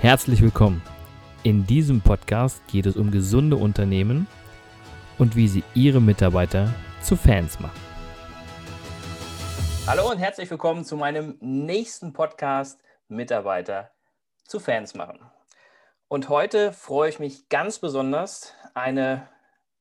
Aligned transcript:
Herzlich 0.00 0.40
willkommen. 0.40 0.80
In 1.42 1.66
diesem 1.66 2.00
Podcast 2.00 2.66
geht 2.68 2.86
es 2.86 2.96
um 2.96 3.10
gesunde 3.10 3.56
Unternehmen 3.56 4.26
und 5.18 5.36
wie 5.36 5.46
sie 5.46 5.62
ihre 5.74 6.00
Mitarbeiter 6.00 6.72
zu 7.02 7.16
Fans 7.16 7.60
machen. 7.60 7.78
Hallo 9.86 10.10
und 10.10 10.16
herzlich 10.16 10.50
willkommen 10.50 10.86
zu 10.86 10.96
meinem 10.96 11.36
nächsten 11.42 12.14
Podcast 12.14 12.82
Mitarbeiter 13.08 13.90
zu 14.46 14.58
Fans 14.58 14.94
machen. 14.94 15.20
Und 16.08 16.30
heute 16.30 16.72
freue 16.72 17.10
ich 17.10 17.18
mich 17.18 17.50
ganz 17.50 17.78
besonders, 17.78 18.54
eine 18.72 19.28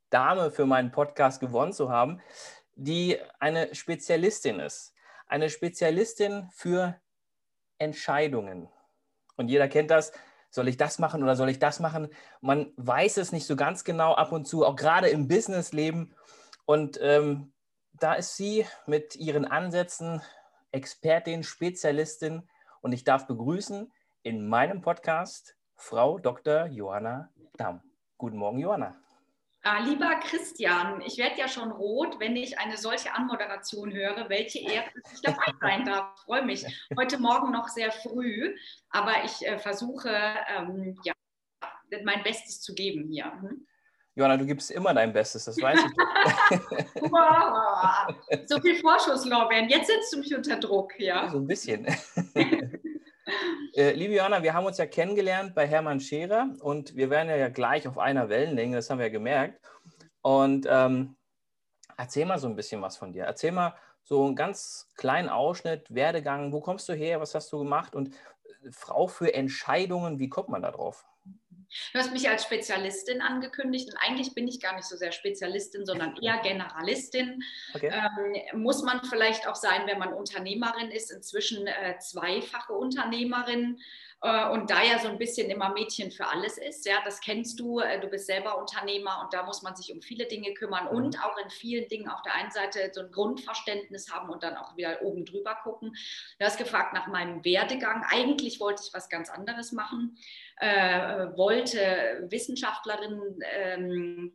Dame 0.10 0.52
für 0.52 0.66
meinen 0.66 0.92
Podcast 0.92 1.40
gewonnen 1.40 1.72
zu 1.72 1.92
haben, 1.92 2.20
die 2.76 3.18
eine 3.40 3.74
Spezialistin 3.74 4.60
ist. 4.60 4.94
Eine 5.28 5.50
Spezialistin 5.50 6.50
für 6.52 7.00
Entscheidungen. 7.78 8.68
Und 9.40 9.48
jeder 9.48 9.70
kennt 9.70 9.90
das. 9.90 10.12
Soll 10.50 10.68
ich 10.68 10.76
das 10.76 11.00
machen 11.00 11.24
oder 11.24 11.38
soll 11.38 11.50
ich 11.50 11.60
das 11.60 11.80
machen? 11.80 12.10
Man 12.42 12.74
weiß 12.76 13.16
es 13.18 13.32
nicht 13.32 13.48
so 13.48 13.56
ganz 13.56 13.86
genau 13.86 14.14
ab 14.14 14.34
und 14.34 14.46
zu, 14.46 14.66
auch 14.66 14.76
gerade 14.76 15.08
im 15.08 15.30
Businessleben. 15.30 16.14
Und 16.66 17.00
ähm, 17.02 17.54
da 17.94 18.14
ist 18.14 18.36
sie 18.36 18.66
mit 18.86 19.16
ihren 19.16 19.46
Ansätzen 19.46 20.22
Expertin, 20.72 21.44
Spezialistin. 21.44 22.50
Und 22.82 22.92
ich 22.92 23.06
darf 23.06 23.28
begrüßen 23.28 23.90
in 24.24 24.46
meinem 24.46 24.82
Podcast 24.82 25.56
Frau 25.76 26.20
Dr. 26.20 26.66
Johanna 26.66 27.30
Damm. 27.56 27.82
Guten 28.18 28.38
Morgen, 28.38 28.60
Johanna. 28.60 28.98
Ah, 29.62 29.80
lieber 29.80 30.16
Christian, 30.22 31.02
ich 31.02 31.18
werde 31.18 31.38
ja 31.38 31.50
schon 31.50 31.72
rot, 31.72 32.18
wenn 32.20 32.38
ich 32.38 32.58
eine 32.58 32.78
solche 32.78 33.14
Anmoderation 33.14 33.92
höre. 33.92 34.30
Welche 34.30 34.60
Ehre, 34.60 34.86
dass 35.04 35.14
ich 35.14 35.22
dabei 35.22 35.44
sein 35.62 35.84
darf. 35.84 36.14
Ich 36.16 36.24
freue 36.24 36.46
mich. 36.46 36.66
Heute 36.98 37.20
Morgen 37.20 37.52
noch 37.52 37.68
sehr 37.68 37.92
früh, 37.92 38.56
aber 38.90 39.24
ich 39.26 39.46
äh, 39.46 39.60
versuche, 39.60 40.16
ähm, 40.56 40.98
ja, 41.04 41.14
mein 42.06 42.24
Bestes 42.24 42.62
zu 42.62 42.74
geben 42.74 43.10
hier. 43.10 43.34
Hm? 43.42 43.68
Johanna, 44.16 44.38
du 44.38 44.46
gibst 44.46 44.72
immer 44.72 44.94
dein 44.94 45.12
Bestes, 45.12 45.44
das 45.44 45.62
weiß 45.62 45.78
ich. 45.78 45.92
wow, 47.12 48.16
so 48.46 48.62
viel 48.62 48.78
Vorschusslorbeeren. 48.78 49.68
Jetzt 49.68 49.88
setzt 49.88 50.14
du 50.14 50.20
mich 50.20 50.34
unter 50.34 50.58
Druck, 50.58 50.98
ja? 51.00 51.30
So 51.30 51.38
ein 51.38 51.48
bisschen. 51.48 51.86
Äh, 53.80 53.94
liebe 53.94 54.14
Johanna, 54.14 54.44
wir 54.44 54.54
haben 54.54 54.66
uns 54.66 54.78
ja 54.78 54.86
kennengelernt 54.86 55.56
bei 55.56 55.66
Hermann 55.66 56.02
Scherer 56.02 56.50
und 56.60 56.98
wir 56.98 57.10
werden 57.10 57.30
ja 57.30 57.48
gleich 57.48 57.88
auf 57.88 57.98
einer 57.98 58.28
Wellenlänge, 58.28 58.76
das 58.76 58.90
haben 58.90 58.98
wir 58.98 59.06
ja 59.06 59.12
gemerkt. 59.12 59.66
Und 60.22 60.68
ähm, 60.70 61.16
erzähl 61.96 62.26
mal 62.26 62.40
so 62.40 62.50
ein 62.50 62.58
bisschen 62.58 62.82
was 62.82 62.98
von 62.98 63.14
dir. 63.14 63.24
Erzähl 63.24 63.54
mal 63.54 63.74
so 64.04 64.26
einen 64.26 64.36
ganz 64.36 64.92
kleinen 64.98 65.30
Ausschnitt, 65.30 65.96
Werdegang, 65.96 66.52
wo 66.52 66.60
kommst 66.60 66.90
du 66.90 66.94
her, 66.94 67.22
was 67.22 67.34
hast 67.34 67.54
du 67.54 67.60
gemacht 67.60 67.96
und 67.96 68.10
äh, 68.10 68.70
Frau 68.70 69.08
für 69.08 69.34
Entscheidungen, 69.34 70.20
wie 70.20 70.28
kommt 70.28 70.50
man 70.50 70.62
da 70.62 70.72
drauf? 70.72 71.06
Du 71.94 72.00
hast 72.00 72.12
mich 72.12 72.28
als 72.28 72.44
Spezialistin 72.44 73.22
angekündigt 73.22 73.90
und 73.92 73.98
eigentlich 73.98 74.34
bin 74.34 74.48
ich 74.48 74.60
gar 74.60 74.76
nicht 74.76 74.86
so 74.86 74.96
sehr 74.96 75.12
Spezialistin, 75.12 75.86
sondern 75.86 76.16
eher 76.18 76.38
Generalistin. 76.38 77.44
Okay. 77.74 77.92
Ähm, 77.92 78.62
muss 78.62 78.82
man 78.84 79.04
vielleicht 79.04 79.48
auch 79.48 79.56
sein, 79.56 79.86
wenn 79.86 80.00
man 80.00 80.14
Unternehmerin 80.14 80.92
ist, 80.92 81.12
inzwischen 81.12 81.68
äh, 81.68 81.98
zweifache 82.00 82.74
Unternehmerin 82.74 83.80
und 84.22 84.70
da 84.70 84.84
ja 84.84 85.00
so 85.00 85.08
ein 85.08 85.18
bisschen 85.18 85.50
immer 85.50 85.70
Mädchen 85.70 86.12
für 86.12 86.28
alles 86.28 86.58
ist. 86.58 86.86
Ja, 86.86 86.98
das 87.06 87.22
kennst 87.22 87.60
du. 87.60 87.80
Äh, 87.80 88.02
du 88.02 88.08
bist 88.08 88.28
selber 88.28 88.58
Unternehmer 88.60 89.22
und 89.24 89.34
da 89.34 89.44
muss 89.44 89.62
man 89.62 89.76
sich 89.76 89.94
um 89.94 90.02
viele 90.02 90.26
Dinge 90.26 90.54
kümmern 90.54 90.86
mhm. 90.86 90.98
und 90.98 91.24
auch 91.24 91.38
in 91.38 91.50
vielen 91.50 91.88
Dingen 91.88 92.10
auf 92.10 92.22
der 92.24 92.36
einen 92.36 92.52
Seite 92.52 92.92
so 92.94 93.02
ein 93.02 93.12
Grundverständnis 93.12 94.12
haben 94.12 94.30
und 94.30 94.44
dann 94.44 94.58
auch 94.58 94.76
wieder 94.76 95.02
oben 95.04 95.24
drüber 95.24 95.58
gucken. 95.64 95.96
Du 96.38 96.46
hast 96.46 96.58
gefragt 96.58 96.94
nach 96.94 97.08
meinem 97.08 97.46
Werdegang. 97.46 98.04
Eigentlich 98.10 98.60
wollte 98.60 98.84
ich 98.86 98.94
was 98.94 99.08
ganz 99.08 99.30
anderes 99.30 99.72
machen 99.72 100.18
äh, 100.60 101.38
wollte 101.38 102.28
Wissenschaftlerin 102.30 103.40
ähm, 103.42 104.34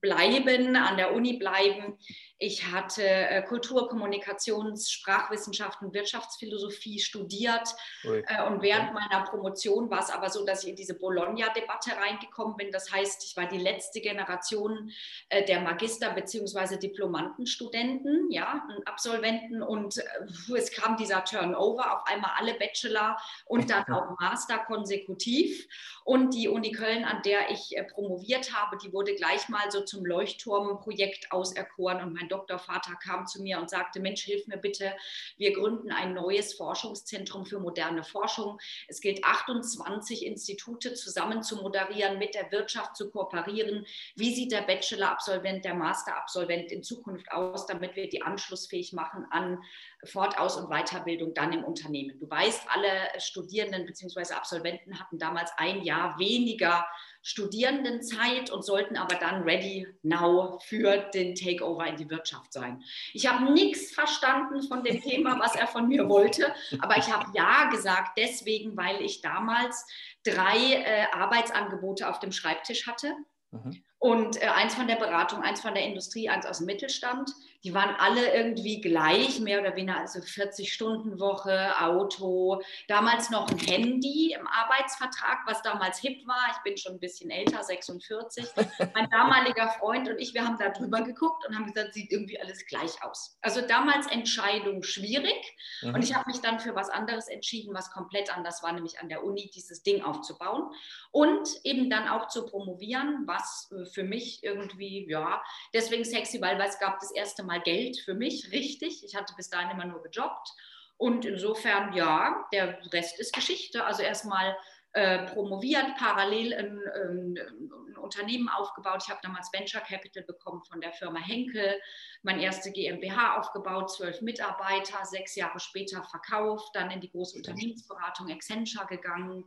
bleiben, 0.00 0.76
an 0.76 0.96
der 0.96 1.14
Uni 1.14 1.34
bleiben. 1.34 1.96
Ich 2.42 2.64
hatte 2.72 3.04
äh, 3.04 3.42
Kultur, 3.42 3.86
Kommunikations, 3.90 4.90
Sprachwissenschaften, 4.90 5.92
Wirtschaftsphilosophie 5.92 6.98
studiert. 6.98 7.68
Äh, 8.02 8.46
und 8.46 8.62
während 8.62 8.94
meiner 8.94 9.24
Promotion 9.24 9.90
war 9.90 10.00
es 10.00 10.08
aber 10.08 10.30
so, 10.30 10.46
dass 10.46 10.64
ich 10.64 10.70
in 10.70 10.76
diese 10.76 10.94
Bologna-Debatte 10.94 11.90
reingekommen 11.98 12.56
bin. 12.56 12.72
Das 12.72 12.90
heißt, 12.90 13.24
ich 13.24 13.36
war 13.36 13.46
die 13.46 13.58
letzte 13.58 14.00
Generation 14.00 14.90
äh, 15.28 15.44
der 15.44 15.60
Magister- 15.60 16.14
bzw. 16.14 16.78
Diplomantenstudenten, 16.78 18.30
ja, 18.30 18.66
Absolventen. 18.86 19.62
Und 19.62 19.98
äh, 19.98 20.54
es 20.56 20.72
kam 20.72 20.96
dieser 20.96 21.22
Turnover, 21.26 21.94
auf 21.94 22.06
einmal 22.06 22.30
alle 22.38 22.54
Bachelor 22.54 23.18
und 23.44 23.68
dann 23.68 23.84
auch 23.92 24.18
Master 24.18 24.60
konsekutiv. 24.60 25.68
Und 26.04 26.32
die 26.32 26.48
Uni 26.48 26.72
Köln, 26.72 27.04
an 27.04 27.20
der 27.20 27.50
ich 27.50 27.76
äh, 27.76 27.84
promoviert 27.84 28.54
habe, 28.54 28.78
die 28.78 28.94
wurde 28.94 29.14
gleich 29.14 29.50
mal 29.50 29.70
so 29.70 29.82
zum 29.82 30.06
Leuchtturmprojekt 30.06 31.32
auserkoren. 31.32 32.02
Und 32.02 32.14
mein 32.14 32.29
Doktorvater 32.30 32.96
kam 33.02 33.26
zu 33.26 33.42
mir 33.42 33.58
und 33.58 33.70
sagte, 33.70 34.00
Mensch, 34.00 34.22
hilf 34.22 34.46
mir 34.46 34.56
bitte, 34.56 34.94
wir 35.36 35.52
gründen 35.52 35.92
ein 35.92 36.14
neues 36.14 36.54
Forschungszentrum 36.54 37.44
für 37.44 37.58
moderne 37.58 38.04
Forschung. 38.04 38.58
Es 38.88 39.00
gilt 39.00 39.24
28 39.24 40.24
Institute 40.24 40.94
zusammen 40.94 41.42
zu 41.42 41.56
moderieren, 41.56 42.18
mit 42.18 42.34
der 42.34 42.50
Wirtschaft 42.52 42.96
zu 42.96 43.10
kooperieren. 43.10 43.86
Wie 44.16 44.34
sieht 44.34 44.52
der 44.52 44.62
Bachelor-Absolvent, 44.62 45.64
der 45.64 45.74
Master-Absolvent 45.74 46.72
in 46.72 46.82
Zukunft 46.82 47.30
aus, 47.32 47.66
damit 47.66 47.96
wir 47.96 48.08
die 48.08 48.22
anschlussfähig 48.22 48.92
machen 48.92 49.26
an 49.30 49.58
Fortaus- 50.04 50.56
und 50.56 50.70
Weiterbildung 50.70 51.34
dann 51.34 51.52
im 51.52 51.64
Unternehmen. 51.64 52.18
Du 52.18 52.28
weißt, 52.28 52.62
alle 52.68 52.90
Studierenden 53.18 53.86
bzw. 53.86 54.32
Absolventen 54.32 54.98
hatten 54.98 55.18
damals 55.18 55.50
ein 55.56 55.82
Jahr 55.82 56.18
weniger 56.18 56.86
Studierendenzeit 57.22 58.50
und 58.50 58.64
sollten 58.64 58.96
aber 58.96 59.16
dann 59.16 59.42
ready 59.42 59.86
now 60.02 60.58
für 60.64 60.96
den 61.14 61.34
Takeover 61.34 61.86
in 61.86 61.96
die 61.96 62.08
Wirtschaft 62.08 62.52
sein. 62.52 62.82
Ich 63.12 63.30
habe 63.30 63.52
nichts 63.52 63.92
verstanden 63.92 64.62
von 64.62 64.82
dem 64.82 65.00
Thema, 65.02 65.38
was 65.38 65.54
er 65.54 65.66
von 65.66 65.88
mir 65.88 66.08
wollte, 66.08 66.54
aber 66.80 66.96
ich 66.96 67.12
habe 67.12 67.26
ja 67.34 67.68
gesagt, 67.68 68.16
deswegen, 68.16 68.76
weil 68.76 69.02
ich 69.02 69.20
damals 69.20 69.86
drei 70.24 70.74
äh, 70.74 71.06
Arbeitsangebote 71.12 72.08
auf 72.08 72.20
dem 72.20 72.32
Schreibtisch 72.32 72.86
hatte. 72.86 73.14
Mhm. 73.50 73.82
Und 73.98 74.42
äh, 74.42 74.46
eins 74.46 74.74
von 74.74 74.86
der 74.86 74.96
Beratung, 74.96 75.42
eins 75.42 75.60
von 75.60 75.74
der 75.74 75.84
Industrie, 75.84 76.30
eins 76.30 76.46
aus 76.46 76.58
dem 76.58 76.66
Mittelstand. 76.66 77.30
Die 77.62 77.74
waren 77.74 77.94
alle 77.98 78.34
irgendwie 78.34 78.80
gleich, 78.80 79.38
mehr 79.40 79.60
oder 79.60 79.76
weniger, 79.76 79.98
also 79.98 80.20
40-Stunden-Woche, 80.20 81.78
Auto, 81.80 82.62
damals 82.88 83.28
noch 83.28 83.50
ein 83.50 83.58
Handy 83.58 84.32
im 84.32 84.46
Arbeitsvertrag, 84.46 85.40
was 85.46 85.60
damals 85.62 85.98
hip 85.98 86.26
war. 86.26 86.50
Ich 86.52 86.62
bin 86.62 86.78
schon 86.78 86.92
ein 86.92 87.00
bisschen 87.00 87.30
älter, 87.30 87.62
46. 87.62 88.46
Mein 88.94 89.10
damaliger 89.10 89.68
Freund 89.68 90.08
und 90.08 90.18
ich, 90.18 90.32
wir 90.32 90.46
haben 90.46 90.56
da 90.58 90.70
drüber 90.70 91.02
geguckt 91.02 91.46
und 91.46 91.54
haben 91.54 91.66
gesagt, 91.66 91.92
sieht 91.92 92.10
irgendwie 92.10 92.40
alles 92.40 92.64
gleich 92.64 93.02
aus. 93.02 93.36
Also 93.42 93.60
damals 93.60 94.06
Entscheidung 94.06 94.82
schwierig. 94.82 95.54
Mhm. 95.82 95.94
Und 95.94 96.02
ich 96.02 96.14
habe 96.14 96.30
mich 96.30 96.40
dann 96.40 96.60
für 96.60 96.74
was 96.74 96.88
anderes 96.88 97.28
entschieden, 97.28 97.74
was 97.74 97.90
komplett 97.90 98.34
anders 98.34 98.62
war, 98.62 98.72
nämlich 98.72 99.00
an 99.00 99.10
der 99.10 99.22
Uni 99.22 99.50
dieses 99.54 99.82
Ding 99.82 100.02
aufzubauen 100.02 100.70
und 101.10 101.48
eben 101.64 101.90
dann 101.90 102.08
auch 102.08 102.28
zu 102.28 102.46
promovieren, 102.46 103.24
was 103.26 103.70
für 103.92 104.02
mich 104.02 104.42
irgendwie, 104.42 105.06
ja, 105.10 105.42
deswegen 105.74 106.04
sexy, 106.04 106.40
weil 106.40 106.58
es 106.60 106.78
gab 106.78 107.00
das 107.00 107.10
erste 107.10 107.42
Mal 107.42 107.49
Geld 107.58 107.98
für 107.98 108.14
mich, 108.14 108.52
richtig. 108.52 109.02
Ich 109.04 109.16
hatte 109.16 109.34
bis 109.36 109.50
dahin 109.50 109.70
immer 109.70 109.86
nur 109.86 110.02
gejobbt. 110.02 110.50
Und 110.96 111.24
insofern, 111.24 111.94
ja, 111.94 112.46
der 112.52 112.78
Rest 112.92 113.18
ist 113.18 113.32
Geschichte. 113.32 113.84
Also 113.84 114.02
erstmal 114.02 114.56
äh, 114.92 115.26
promoviert, 115.26 115.96
parallel 115.96 116.52
ein, 116.52 116.78
ein, 116.78 117.38
ein, 117.38 117.96
Unternehmen 117.96 118.48
aufgebaut. 118.48 119.02
Ich 119.04 119.10
habe 119.10 119.20
damals 119.22 119.52
Venture 119.52 119.82
Capital 119.82 120.24
bekommen 120.24 120.64
von 120.64 120.80
der 120.80 120.92
Firma 120.92 121.20
Henkel, 121.20 121.80
mein 122.22 122.40
erste 122.40 122.72
GmbH 122.72 123.38
aufgebaut, 123.38 123.92
zwölf 123.92 124.20
Mitarbeiter, 124.20 125.04
sechs 125.04 125.36
Jahre 125.36 125.60
später 125.60 126.02
verkauft, 126.02 126.70
dann 126.74 126.90
in 126.90 127.00
die 127.00 127.10
große 127.10 127.36
Unternehmensberatung 127.36 128.30
Accenture 128.30 128.86
gegangen, 128.86 129.44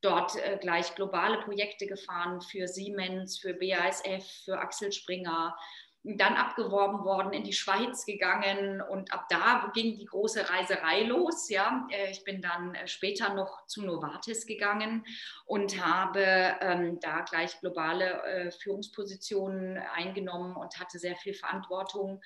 dort 0.00 0.36
äh, 0.36 0.58
gleich 0.60 0.94
globale 0.94 1.38
Projekte 1.40 1.86
gefahren 1.86 2.40
für 2.40 2.68
Siemens, 2.68 3.38
für 3.38 3.54
BASF, 3.54 4.24
für 4.44 4.58
Axel 4.58 4.92
Springer, 4.92 5.56
dann 6.04 6.34
abgeworben 6.34 7.02
worden, 7.02 7.32
in 7.32 7.44
die 7.44 7.54
Schweiz 7.54 8.04
gegangen 8.04 8.82
und 8.82 9.12
ab 9.14 9.26
da 9.30 9.70
ging 9.72 9.96
die 9.96 10.04
große 10.04 10.50
Reiserei 10.50 11.04
los. 11.04 11.48
Ja, 11.48 11.88
äh, 11.90 12.10
ich 12.10 12.24
bin 12.24 12.42
dann 12.42 12.74
äh, 12.74 12.86
später 12.86 13.32
noch 13.32 13.66
zu 13.66 13.82
Novartis 13.82 14.44
gegangen 14.44 15.06
und 15.46 15.82
habe 15.82 16.56
ähm, 16.60 17.00
da 17.00 17.22
gleich 17.22 17.58
globale 17.60 18.22
äh, 18.24 18.50
Führungspositionen 18.50 19.78
eingenommen 19.78 20.56
und 20.56 20.78
hatte 20.78 20.98
sehr 20.98 21.16
viel 21.16 21.32
Verantwortung 21.32 22.22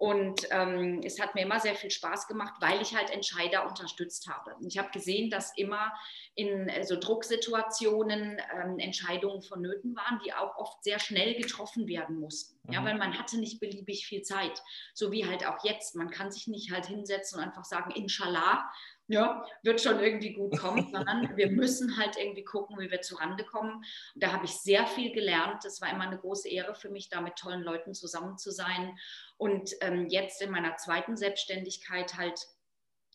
und 0.00 0.48
ähm, 0.50 1.02
es 1.04 1.20
hat 1.20 1.34
mir 1.34 1.42
immer 1.42 1.60
sehr 1.60 1.74
viel 1.74 1.90
Spaß 1.90 2.26
gemacht, 2.26 2.54
weil 2.60 2.80
ich 2.80 2.96
halt 2.96 3.10
Entscheider 3.10 3.68
unterstützt 3.68 4.30
habe. 4.30 4.56
Ich 4.66 4.78
habe 4.78 4.88
gesehen, 4.92 5.28
dass 5.28 5.54
immer 5.58 5.92
in 6.34 6.70
äh, 6.70 6.84
so 6.84 6.98
Drucksituationen 6.98 8.40
ähm, 8.50 8.78
Entscheidungen 8.78 9.42
vonnöten 9.42 9.94
waren, 9.94 10.18
die 10.24 10.32
auch 10.32 10.56
oft 10.56 10.82
sehr 10.82 10.98
schnell 11.00 11.34
getroffen 11.34 11.86
werden 11.86 12.18
mussten. 12.18 12.58
Mhm. 12.62 12.72
Ja, 12.72 12.84
weil 12.86 12.96
man 12.96 13.18
hatte 13.18 13.38
nicht 13.38 13.60
beliebig 13.60 14.06
viel 14.06 14.22
Zeit. 14.22 14.62
So 14.94 15.12
wie 15.12 15.26
halt 15.26 15.46
auch 15.46 15.62
jetzt. 15.64 15.94
Man 15.94 16.08
kann 16.08 16.32
sich 16.32 16.46
nicht 16.46 16.72
halt 16.72 16.86
hinsetzen 16.86 17.38
und 17.38 17.44
einfach 17.44 17.66
sagen, 17.66 17.90
inshallah, 17.90 18.72
ja, 19.10 19.44
wird 19.64 19.80
schon 19.80 19.98
irgendwie 19.98 20.32
gut 20.32 20.56
kommen, 20.56 20.88
sondern 20.92 21.36
wir 21.36 21.50
müssen 21.50 21.96
halt 21.96 22.16
irgendwie 22.16 22.44
gucken, 22.44 22.78
wie 22.78 22.90
wir 22.90 23.00
zurande 23.00 23.44
kommen. 23.44 23.84
Und 24.14 24.22
da 24.22 24.32
habe 24.32 24.44
ich 24.44 24.52
sehr 24.52 24.86
viel 24.86 25.12
gelernt. 25.12 25.64
Es 25.64 25.80
war 25.80 25.90
immer 25.90 26.06
eine 26.06 26.18
große 26.18 26.48
Ehre 26.48 26.76
für 26.76 26.90
mich, 26.90 27.08
da 27.08 27.20
mit 27.20 27.34
tollen 27.34 27.62
Leuten 27.62 27.92
zusammen 27.92 28.38
zu 28.38 28.52
sein. 28.52 28.96
Und 29.36 29.74
ähm, 29.80 30.06
jetzt 30.08 30.40
in 30.42 30.50
meiner 30.52 30.76
zweiten 30.76 31.16
Selbstständigkeit 31.16 32.16
halt 32.16 32.38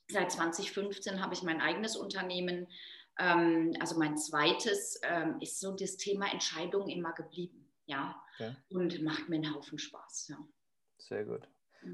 seit 0.09 0.31
2015 0.33 1.21
habe 1.21 1.33
ich 1.33 1.44
mein 1.44 1.62
eigenes 1.62 1.95
Unternehmen. 1.95 2.68
Ähm, 3.18 3.74
also 3.80 3.98
mein 3.98 4.18
zweites 4.18 5.00
ähm, 5.03 5.38
ist 5.39 5.62
so 5.62 5.71
das 5.71 5.95
Thema 5.95 6.30
Entscheidungen 6.31 6.89
immer 6.89 7.13
geblieben. 7.13 7.71
Ja, 7.86 8.21
okay. 8.33 8.53
und 8.69 9.01
macht 9.01 9.30
mir 9.30 9.38
einen 9.38 9.56
Haufen 9.56 9.80
Spaß. 9.80 10.27
Ja. 10.30 10.38
Sehr 10.98 11.24
gut. 11.24 11.48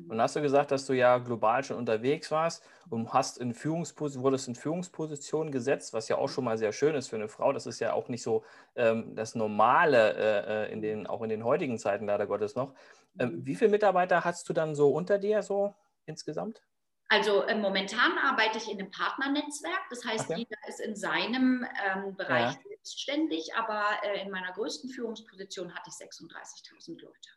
Und 0.10 0.22
hast 0.22 0.36
du 0.36 0.42
gesagt, 0.42 0.72
dass 0.72 0.86
du 0.86 0.94
ja 0.94 1.18
global 1.18 1.64
schon 1.64 1.78
unterwegs 1.78 2.32
warst 2.32 2.64
und 2.90 3.14
hast 3.14 3.38
in 3.38 3.54
Führungsposition, 3.54 4.24
wurdest 4.24 4.48
in 4.48 4.56
Führungspositionen 4.56 5.52
gesetzt, 5.52 5.94
was 5.94 6.08
ja 6.08 6.18
auch 6.18 6.30
schon 6.30 6.44
mal 6.44 6.58
sehr 6.58 6.72
schön 6.72 6.96
ist 6.96 7.10
für 7.10 7.16
eine 7.16 7.28
Frau. 7.28 7.54
Das 7.54 7.66
ist 7.66 7.80
ja 7.80 7.94
auch 7.94 8.08
nicht 8.08 8.24
so 8.24 8.44
ähm, 8.76 9.16
das 9.16 9.36
Normale, 9.36 10.14
äh, 10.14 10.66
äh 10.66 10.72
in 10.72 10.82
den, 10.82 11.08
auch 11.08 11.22
in 11.22 11.30
den 11.30 11.44
heutigen 11.44 11.78
Zeiten 11.78 12.06
leider 12.06 12.28
Gottes 12.28 12.56
noch. 12.56 12.74
Ähm, 13.20 13.36
mhm. 13.36 13.46
wie 13.46 13.56
viele 13.56 13.72
Mitarbeiter 13.72 14.24
hast 14.24 14.48
du 14.48 14.54
dann 14.54 14.76
so 14.76 14.92
unter 14.92 15.18
dir 15.18 15.44
so 15.44 15.76
insgesamt? 16.06 16.62
Also 17.10 17.44
äh, 17.44 17.56
momentan 17.56 18.18
arbeite 18.18 18.58
ich 18.58 18.72
in 18.72 18.80
einem 18.80 18.90
Partnernetzwerk. 18.90 19.82
Das 19.90 20.06
heißt, 20.06 20.30
okay. 20.30 20.40
jeder 20.40 20.58
ist 20.70 20.80
in 20.80 20.96
seinem 20.96 21.66
ähm, 21.86 22.16
Bereich 22.16 22.54
ja. 22.54 22.60
selbstständig, 22.70 23.54
aber 23.56 23.84
äh, 24.04 24.22
in 24.22 24.32
meiner 24.32 24.54
größten 24.54 24.90
Führungsposition 24.90 25.76
hatte 25.76 25.90
ich 25.90 25.96
36.000 25.96 27.02
Leute. 27.02 27.30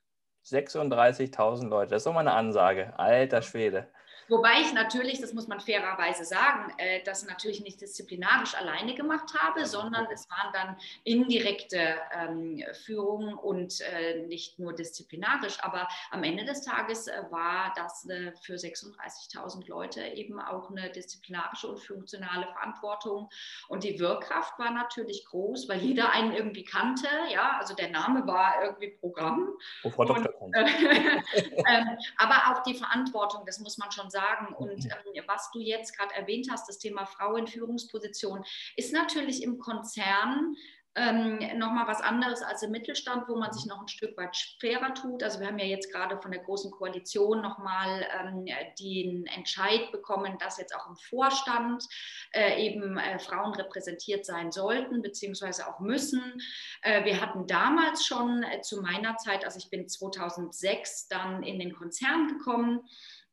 36.000 0.45 1.69
Leute, 1.69 1.91
das 1.91 2.01
ist 2.03 2.07
doch 2.07 2.13
mal 2.13 2.21
eine 2.21 2.33
Ansage. 2.35 2.93
Alter 2.99 3.43
Schwede. 3.43 3.89
Wobei 4.29 4.61
ich 4.61 4.73
natürlich, 4.73 5.21
das 5.21 5.35
muss 5.35 5.49
man 5.49 5.61
fairerweise 5.61 6.25
sagen, 6.25 6.73
äh, 6.79 7.03
das 7.05 7.27
natürlich 7.27 7.63
nicht 7.63 7.81
disziplinarisch 7.81 8.55
alleine 8.55 8.95
gemacht 8.95 9.35
habe, 9.39 9.67
sondern 9.67 10.07
es 10.13 10.29
waren 10.31 10.53
dann 10.53 10.77
indirekte 11.05 11.97
ähm, 12.13 12.63
Führungen 12.85 13.35
und 13.35 13.81
äh, 13.81 14.23
nicht 14.27 14.59
nur 14.59 14.73
disziplinarisch. 14.73 15.63
Aber 15.63 15.89
am 16.11 16.25
Ende 16.25 16.45
des 16.45 16.63
Tages 16.63 17.07
äh, 17.07 17.23
war 17.31 17.73
das 17.77 18.09
äh, 18.09 18.33
für 18.43 18.55
36.000 18.55 19.69
Leute 19.69 20.03
eben 20.03 20.41
auch 20.41 20.71
eine 20.71 20.91
disziplinarische 20.91 21.69
und 21.69 21.79
funktionale 21.79 22.47
Verantwortung. 22.47 23.29
Und 23.69 23.85
die 23.85 23.99
Wirkkraft 23.99 24.59
war 24.59 24.71
natürlich 24.71 25.27
groß, 25.27 25.69
weil 25.69 25.81
jeder 25.81 26.13
einen 26.13 26.33
irgendwie 26.33 26.65
kannte. 26.65 27.09
Ja, 27.31 27.59
also 27.59 27.75
der 27.75 27.91
Name 27.91 28.27
war 28.27 28.65
irgendwie 28.65 28.89
Programm. 28.89 29.51
Oh, 29.83 29.91
Frau 29.91 30.05
Dr. 30.05 30.33
Und, 30.41 30.55
äh, 30.55 30.65
ähm, 31.69 31.99
aber 32.17 32.53
auch 32.53 32.63
die 32.63 32.75
Verantwortung, 32.75 33.45
das 33.45 33.61
muss 33.61 33.77
man 33.77 33.91
schon 33.93 34.11
sagen. 34.11 34.14
Und 34.55 34.85
mhm. 34.85 34.91
ähm, 35.15 35.25
was 35.27 35.51
du 35.53 35.61
jetzt 35.61 35.97
gerade 35.97 36.15
erwähnt 36.15 36.49
hast, 36.51 36.69
das 36.69 36.79
Thema 36.79 37.07
Frau 37.07 37.37
in 37.37 37.47
Führungsposition, 37.47 38.45
ist 38.77 38.93
natürlich 38.93 39.43
im 39.43 39.59
Konzern 39.59 40.57
ähm, 40.97 41.39
nochmal 41.59 41.89
was 41.89 42.01
anderes 42.01 42.43
als 42.43 42.63
im 42.63 42.71
Mittelstand, 42.71 43.29
wo 43.29 43.37
man 43.37 43.53
sich 43.53 43.67
noch 43.67 43.81
ein 43.81 43.89
Stück 43.89 44.17
weit 44.17 44.37
schwerer 44.37 44.95
tut. 44.95 45.23
Also 45.23 45.41
wir 45.41 45.49
haben 45.49 45.59
ja 45.59 45.67
jetzt 45.67 45.93
gerade 45.93 46.21
von 46.21 46.31
der 46.31 46.43
Großen 46.43 46.71
Koalition 46.71 47.43
nochmal 47.43 48.07
ähm, 48.21 48.47
den 48.79 49.27
Entscheid 49.27 49.91
bekommen, 49.91 50.39
dass 50.39 50.59
jetzt 50.59 50.75
auch 50.75 50.89
im 50.89 50.97
Vorstand 50.97 51.85
äh, 52.33 52.65
eben 52.65 52.97
äh, 52.97 53.19
Frauen 53.19 53.55
repräsentiert 53.55 54.25
sein 54.25 54.53
sollten, 54.53 55.03
beziehungsweise 55.03 55.67
auch 55.67 55.81
müssen. 55.81 56.41
Äh, 56.83 57.05
wir 57.05 57.21
hatten 57.21 57.47
damals 57.49 58.07
schon 58.07 58.45
äh, 58.45 58.61
zu 58.61 58.81
meiner 58.81 59.17
Zeit, 59.17 59.45
also 59.45 59.59
ich 59.59 59.71
bin 59.71 59.89
2006 59.89 61.09
dann 61.09 61.43
in 61.43 61.59
den 61.59 61.75
Konzern 61.75 62.29
gekommen, 62.29 62.83
Mm, 62.83 63.24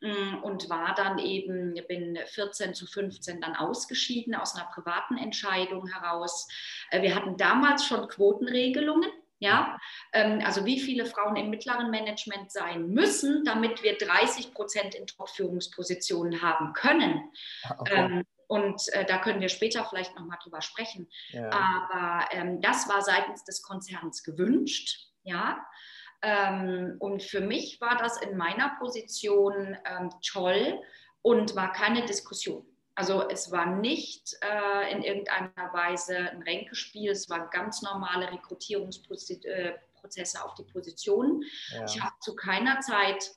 und 0.42 0.69
war 0.69 0.95
dann 0.95 1.19
eben, 1.19 1.75
bin 1.88 2.18
14 2.25 2.74
zu 2.74 2.88
15 2.88 3.39
dann 3.42 3.56
ausgeschieden 3.56 4.33
aus 4.33 4.56
einer 4.56 4.69
privaten 4.71 5.18
Entscheidung 5.18 5.88
heraus. 5.88 6.48
Äh, 6.89 7.01
wir 7.01 7.15
hatten 7.15 7.38
damals 7.38 7.86
schon 7.86 8.07
Quotenregelungen. 8.07 9.09
Ja, 9.38 9.80
ähm, 10.13 10.39
also 10.45 10.65
wie 10.65 10.80
viele 10.80 11.07
Frauen 11.07 11.36
im 11.36 11.50
mittleren 11.50 11.89
Management 11.89 12.51
sein 12.51 12.89
müssen, 12.89 13.44
damit 13.44 13.81
wir 13.81 13.98
30 13.98 14.53
Prozent 14.53 14.94
in 14.94 15.07
Top-Führungspositionen 15.07 16.44
haben 16.44 16.74
können. 16.74 17.31
Ah, 17.63 17.75
okay. 17.80 17.95
Ähm, 17.95 18.24
und 18.48 18.94
äh, 18.94 19.03
da 19.06 19.18
können 19.18 19.42
wir 19.42 19.50
später 19.50 19.83
vielleicht 19.86 20.15
nochmal 20.15 20.38
drüber 20.44 20.62
sprechen. 20.62 21.09
Ja. 21.30 21.50
Aber 21.50 22.27
ähm, 22.31 22.62
das 22.62 22.88
war 22.88 23.01
seitens 23.01 23.44
des 23.44 23.63
Konzerns 23.63 24.24
gewünscht. 24.24 25.07
Ja, 25.24 25.65
ähm, 26.22 26.96
und 27.00 27.24
für 27.24 27.42
mich 27.42 27.82
war 27.82 27.98
das 27.98 28.22
in 28.22 28.38
meiner 28.38 28.76
Position 28.80 29.78
ähm, 29.86 30.10
toll 30.26 30.80
und 31.22 31.56
war 31.56 31.72
keine 31.72 32.06
Diskussion. 32.06 32.66
Also 32.96 33.28
es 33.30 33.52
war 33.52 33.66
nicht 33.66 34.38
äh, 34.42 34.92
in 34.92 35.02
irgendeiner 35.02 35.74
Weise 35.74 36.18
ein 36.18 36.44
Ränkespiel, 36.44 37.12
es 37.12 37.30
waren 37.30 37.50
ganz 37.50 37.82
normale 37.82 38.32
Rekrutierungsprozesse 38.32 39.48
äh, 39.48 40.42
auf 40.44 40.54
die 40.56 40.66
Positionen. 40.66 41.44
Ja. 41.74 41.86
Ich 41.86 42.02
habe 42.02 42.14
zu 42.20 42.36
keiner 42.36 42.80
Zeit 42.82 43.32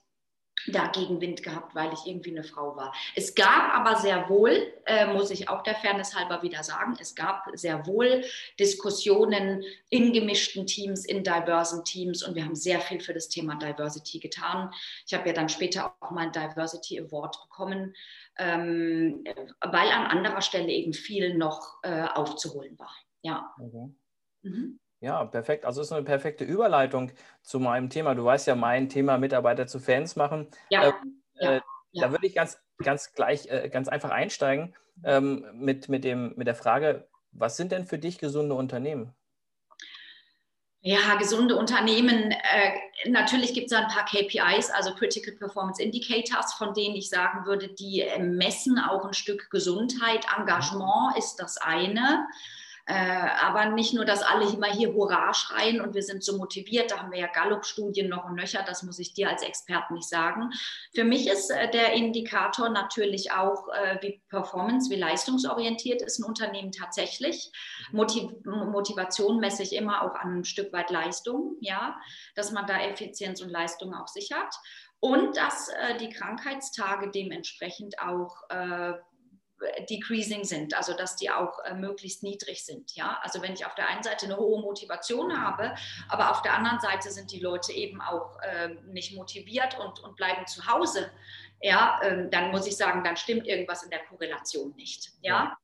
da 0.67 0.89
Gegenwind 0.89 1.43
gehabt, 1.43 1.75
weil 1.75 1.93
ich 1.93 2.07
irgendwie 2.07 2.31
eine 2.31 2.45
Frau 2.45 2.77
war. 2.77 2.95
Es 3.15 3.35
gab 3.35 3.75
aber 3.75 3.97
sehr 3.97 4.29
wohl, 4.29 4.73
äh, 4.87 5.07
muss 5.13 5.31
ich 5.31 5.49
auch 5.49 5.63
der 5.63 5.75
Fairness 5.75 6.15
halber 6.15 6.43
wieder 6.43 6.63
sagen, 6.63 6.97
es 7.01 7.15
gab 7.15 7.47
sehr 7.55 7.87
wohl 7.87 8.25
Diskussionen 8.59 9.63
in 9.91 10.13
gemischten 10.13 10.67
Teams, 10.67 11.05
in 11.05 11.23
diversen 11.23 11.85
Teams 11.85 12.23
und 12.23 12.35
wir 12.35 12.45
haben 12.45 12.55
sehr 12.55 12.81
viel 12.81 13.01
für 13.01 13.15
das 13.15 13.29
Thema 13.29 13.57
Diversity 13.57 14.21
getan. 14.21 14.71
Ich 15.07 15.15
habe 15.15 15.29
ja 15.29 15.35
dann 15.35 15.49
später 15.49 15.95
auch 16.01 16.11
mal 16.11 16.23
einen 16.23 16.33
Diversity 16.33 17.01
Award 17.01 17.37
bekommen, 17.43 17.95
ähm, 18.39 19.25
weil 19.61 19.89
an 19.91 20.07
anderer 20.07 20.41
Stelle 20.41 20.71
eben 20.71 20.93
viel 20.93 21.35
noch 21.35 21.79
äh, 21.83 22.07
aufzuholen 22.15 22.79
war. 22.79 22.95
Ja. 23.23 23.55
Okay. 23.59 23.95
Mhm. 24.43 24.79
Ja, 25.05 25.23
perfekt. 25.27 25.67
Also 25.67 25.83
es 25.83 25.89
ist 25.89 25.93
eine 25.93 26.03
perfekte 26.03 26.45
Überleitung 26.45 27.13
zu 27.43 27.61
meinem 27.61 27.91
Thema. 27.91 28.15
Du 28.15 28.25
weißt 28.25 28.47
ja, 28.47 28.55
mein 28.55 28.89
Thema 28.89 29.19
Mitarbeiter 29.19 29.67
zu 29.67 29.79
Fans 29.79 30.17
machen. 30.17 30.49
Ja. 30.71 30.89
Ähm, 30.89 31.23
äh, 31.35 31.61
ja. 31.93 32.07
Da 32.07 32.11
würde 32.11 32.27
ich 32.27 32.35
ganz, 32.35 32.59
ganz 32.83 33.13
gleich, 33.13 33.47
äh, 33.51 33.69
ganz 33.69 33.89
einfach 33.89 34.09
einsteigen 34.09 34.75
ähm, 35.05 35.45
mit, 35.53 35.91
mit, 35.91 36.05
dem, 36.05 36.33
mit 36.37 36.47
der 36.47 36.55
Frage, 36.55 37.07
was 37.33 37.59
sind 37.59 37.71
denn 37.71 37.85
für 37.85 37.99
dich 37.99 38.17
gesunde 38.17 38.55
Unternehmen? 38.55 39.13
Ja, 40.81 41.17
gesunde 41.17 41.57
Unternehmen. 41.57 42.31
Äh, 42.31 43.11
natürlich 43.11 43.53
gibt 43.53 43.71
es 43.71 43.77
ein 43.77 43.89
paar 43.89 44.07
KPIs, 44.07 44.71
also 44.71 44.95
Critical 44.95 45.35
Performance 45.35 45.83
Indicators, 45.83 46.55
von 46.55 46.73
denen 46.73 46.95
ich 46.95 47.11
sagen 47.11 47.45
würde, 47.45 47.69
die 47.69 48.07
messen 48.21 48.79
auch 48.79 49.05
ein 49.05 49.13
Stück 49.13 49.51
Gesundheit. 49.51 50.25
Engagement 50.35 51.19
ist 51.19 51.37
das 51.37 51.59
eine. 51.59 52.27
Äh, 52.87 53.29
aber 53.41 53.67
nicht 53.71 53.95
nur, 53.95 54.05
dass 54.05 54.23
alle 54.23 54.45
immer 54.45 54.67
hier 54.67 54.93
Hurra 54.93 55.33
schreien 55.33 55.81
und 55.81 55.95
wir 55.95 56.03
sind 56.03 56.23
so 56.23 56.37
motiviert, 56.37 56.91
da 56.91 56.99
haben 56.99 57.13
wir 57.13 57.19
ja 57.19 57.29
Gallup-Studien 57.29 58.11
noch 58.11 58.27
und 58.27 58.35
nöcher, 58.35 58.63
das 58.67 58.83
muss 58.83 58.99
ich 58.99 59.15
dir 59.15 59.31
als 59.31 59.43
Experten 59.43 59.95
nicht 59.95 60.09
sagen. 60.09 60.51
Für 60.95 61.05
mich 61.05 61.27
ist 61.27 61.51
äh, 61.51 61.71
der 61.71 61.95
Indikator 61.95 62.69
natürlich 62.69 63.33
auch, 63.33 63.69
äh, 63.69 63.99
wie 64.03 64.21
performance, 64.29 64.91
wie 64.91 64.97
leistungsorientiert 64.97 66.03
ist 66.03 66.19
ein 66.19 66.25
Unternehmen 66.25 66.73
tatsächlich. 66.73 67.51
Mhm. 67.91 67.97
Motiv 67.97 68.31
Motivation 68.45 69.41
messe 69.41 69.63
ich 69.63 69.75
immer 69.75 70.03
auch 70.03 70.15
an 70.15 70.41
ein 70.41 70.45
Stück 70.45 70.71
weit 70.75 70.91
Leistung, 70.91 71.57
ja, 71.61 71.99
dass 72.35 72.53
man 72.53 72.67
da 72.67 72.79
Effizienz 72.81 73.41
und 73.41 73.49
Leistung 73.49 73.95
auch 73.95 74.09
sichert 74.09 74.55
und 75.01 75.37
dass 75.37 75.69
äh, 75.69 75.97
die 75.99 76.11
Krankheitstage 76.11 77.11
dementsprechend 77.11 77.99
auch 77.99 78.43
äh, 78.51 78.93
decreasing 79.89 80.45
sind, 80.45 80.75
also 80.75 80.95
dass 80.95 81.17
die 81.17 81.31
auch 81.31 81.59
äh, 81.65 81.75
möglichst 81.75 82.23
niedrig 82.23 82.65
sind. 82.65 82.95
Ja? 82.95 83.19
Also 83.23 83.43
wenn 83.43 83.53
ich 83.53 83.67
auf 83.67 83.75
der 83.75 83.89
einen 83.89 84.03
Seite 84.03 84.27
eine 84.27 84.37
hohe 84.37 84.61
Motivation 84.61 85.41
habe, 85.41 85.75
aber 86.09 86.31
auf 86.31 86.43
der 86.43 86.55
anderen 86.55 86.81
Seite 86.81 87.11
sind 87.11 87.33
die 87.33 87.41
Leute 87.41 87.73
eben 87.73 88.01
auch 88.01 88.41
äh, 88.43 88.69
nicht 88.87 89.15
motiviert 89.15 89.79
und, 89.79 90.01
und 90.01 90.17
bleiben 90.17 90.47
zu 90.47 90.67
Hause, 90.67 91.11
ja, 91.61 91.99
äh, 92.03 92.29
dann 92.29 92.51
muss 92.51 92.67
ich 92.67 92.77
sagen, 92.77 93.05
dann 93.05 93.17
stimmt 93.17 93.47
irgendwas 93.47 93.83
in 93.83 93.91
der 93.91 94.01
Korrelation 94.01 94.75
nicht. 94.77 95.13
Ja, 95.23 95.57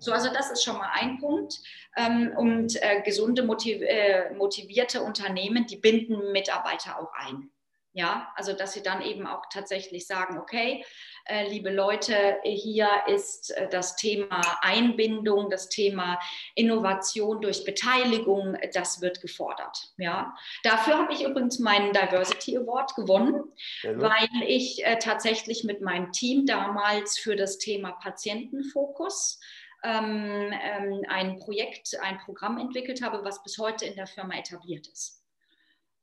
so 0.00 0.12
also 0.12 0.32
das 0.32 0.50
ist 0.50 0.64
schon 0.64 0.76
mal 0.76 0.90
ein 0.92 1.18
Punkt. 1.18 1.60
Ähm, 1.96 2.32
und 2.36 2.82
äh, 2.82 3.02
gesunde, 3.02 3.44
motiv 3.44 3.80
äh, 3.82 4.32
motivierte 4.34 5.02
Unternehmen, 5.02 5.66
die 5.66 5.76
binden 5.76 6.32
Mitarbeiter 6.32 6.98
auch 6.98 7.12
ein. 7.14 7.50
Ja, 7.96 8.32
also 8.34 8.52
dass 8.52 8.72
sie 8.72 8.82
dann 8.82 9.02
eben 9.02 9.24
auch 9.24 9.46
tatsächlich 9.52 10.08
sagen, 10.08 10.36
okay, 10.38 10.84
äh, 11.26 11.48
liebe 11.48 11.70
Leute, 11.70 12.38
hier 12.42 12.88
ist 13.06 13.52
äh, 13.52 13.68
das 13.68 13.94
Thema 13.94 14.40
Einbindung, 14.62 15.48
das 15.48 15.68
Thema 15.68 16.18
Innovation 16.56 17.40
durch 17.40 17.64
Beteiligung, 17.64 18.58
das 18.72 19.00
wird 19.00 19.20
gefordert. 19.20 19.92
Ja, 19.96 20.34
dafür 20.64 20.98
habe 20.98 21.12
ich 21.12 21.22
übrigens 21.22 21.60
meinen 21.60 21.92
Diversity 21.92 22.58
Award 22.58 22.96
gewonnen, 22.96 23.44
weil 23.84 24.28
ich 24.44 24.84
äh, 24.84 24.98
tatsächlich 24.98 25.62
mit 25.62 25.80
meinem 25.80 26.10
Team 26.10 26.46
damals 26.46 27.16
für 27.16 27.36
das 27.36 27.58
Thema 27.58 27.92
Patientenfokus 27.92 29.38
ähm, 29.84 30.52
ähm, 30.52 31.02
ein 31.08 31.38
Projekt, 31.38 31.96
ein 32.02 32.18
Programm 32.18 32.58
entwickelt 32.58 33.02
habe, 33.02 33.24
was 33.24 33.40
bis 33.44 33.56
heute 33.58 33.84
in 33.84 33.94
der 33.94 34.08
Firma 34.08 34.34
etabliert 34.34 34.88
ist. 34.88 35.23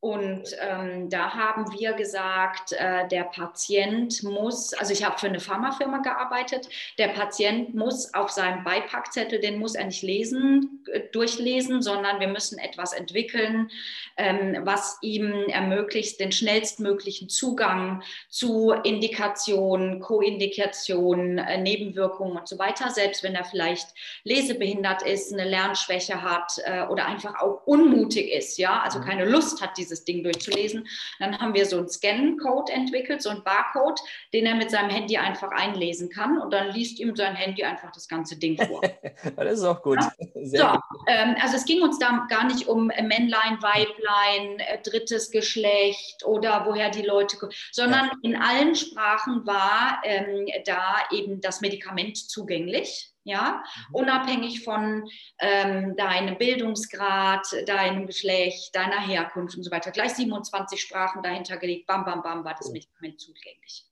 Und 0.02 0.58
ähm, 0.60 1.12
da 1.12 1.36
haben 1.36 1.72
wir 1.78 1.94
gesagt, 1.94 2.72
äh, 2.72 3.08
der 3.10 3.24
Patient 3.26 4.24
muss, 4.24 4.74
also 4.74 4.94
ich 4.94 5.06
habe 5.06 5.20
für 5.20 5.28
eine 5.28 5.40
Pharmafirma 5.40 6.00
gearbeitet, 6.00 6.68
der 6.98 7.10
Patient 7.10 7.76
muss 7.76 8.12
auf 8.16 8.32
seinem 8.32 8.64
Beipackzettel, 8.64 9.40
den 9.40 9.60
muss 9.60 9.76
er 9.76 9.86
nicht 9.86 10.02
lesen, 10.02 10.84
äh, 10.92 11.02
durchlesen, 11.12 11.84
sondern 11.84 12.20
wir 12.20 12.30
müssen 12.30 12.58
etwas 12.58 12.94
entwickeln, 12.94 13.70
ähm, 14.18 14.62
was 14.64 14.98
ihm 15.04 15.34
ermöglicht, 15.50 16.20
den 16.20 16.32
schnellstmöglichen 16.32 17.30
Zugang 17.30 18.02
zu 18.28 18.72
Indikationen, 18.72 20.00
Koindikationen, 20.00 21.38
äh, 21.38 21.62
Nebenwirkungen 21.62 22.38
und 22.38 22.48
so 22.48 22.58
weiter, 22.58 22.90
selbst 22.90 23.22
wenn 23.22 23.36
er 23.36 23.46
vielleicht 23.46 23.90
lesebehindert 24.24 25.04
ist, 25.04 25.32
eine 25.32 25.48
Lernschwäche 25.48 26.24
hat 26.24 26.54
äh, 26.66 26.88
oder 26.88 27.06
einfach 27.06 27.40
auch 27.40 27.68
unmutig 27.68 28.32
ist, 28.32 28.58
ja, 28.58 28.82
also 28.82 28.98
mhm. 28.98 29.04
keine 29.04 29.26
Lust 29.26 29.62
hat, 29.62 29.78
diese 29.78 29.91
dieses 29.92 30.06
Ding 30.06 30.24
durchzulesen. 30.24 30.88
Dann 31.20 31.38
haben 31.40 31.54
wir 31.54 31.66
so 31.66 31.78
einen 31.78 31.90
Scan-Code 31.90 32.72
entwickelt, 32.72 33.22
so 33.22 33.30
einen 33.30 33.44
Barcode, 33.44 34.00
den 34.34 34.46
er 34.46 34.56
mit 34.56 34.72
seinem 34.72 34.90
Handy 34.90 35.18
einfach 35.18 35.52
einlesen 35.52 36.10
kann 36.10 36.40
und 36.40 36.52
dann 36.52 36.72
liest 36.72 37.00
ihm 37.00 37.16
sein 37.16 37.36
Handy 37.36 37.64
einfach 37.64 37.92
das 37.92 38.08
ganze 38.08 38.38
Ding 38.38 38.58
vor. 38.58 38.82
das 39.36 39.60
ist 39.60 39.64
auch 39.64 39.82
gut. 39.82 40.00
Ja? 40.00 40.12
so, 40.44 40.80
gut. 40.90 41.02
Ähm, 41.08 41.36
also 41.42 41.58
es 41.58 41.66
ging 41.66 41.82
uns 41.82 42.00
da 42.00 42.26
gar 42.30 42.46
nicht 42.46 42.68
um 42.68 42.88
Männlein, 42.88 43.62
Weiblein, 43.62 44.60
äh, 44.60 44.82
drittes 44.82 45.32
Geschlecht 45.32 46.26
oder 46.26 46.66
woher 46.66 46.90
die 46.90 47.04
Leute 47.04 47.38
kommen, 47.38 47.52
sondern 47.72 48.06
ja. 48.06 48.12
in 48.24 48.36
allen 48.36 48.76
Sprachen 48.76 49.46
war 49.46 50.02
ähm, 50.04 50.48
da 50.66 50.98
eben 51.12 51.42
das 51.42 51.62
Medikament 51.62 52.18
zugänglich 52.18 53.11
ja, 53.24 53.64
mhm. 53.90 53.96
unabhängig 53.96 54.64
von 54.64 55.08
ähm, 55.40 55.96
deinem 55.96 56.38
Bildungsgrad, 56.38 57.46
deinem 57.68 58.08
Geschlecht, 58.08 58.76
deiner 58.76 59.00
Herkunft 59.00 59.56
und 59.58 59.64
so 59.64 59.72
weiter. 59.72 59.92
Gleich 59.92 60.14
27 60.16 60.82
Sprachen 60.82 61.22
dahinter 61.22 61.58
gelegt, 61.58 61.88
bam, 61.88 62.06
bam, 62.06 62.24
bam, 62.24 62.44
war 62.44 62.56
das 62.56 62.70
oh. 62.70 62.72
Medikament 62.72 63.20
zugänglich. 63.20 63.86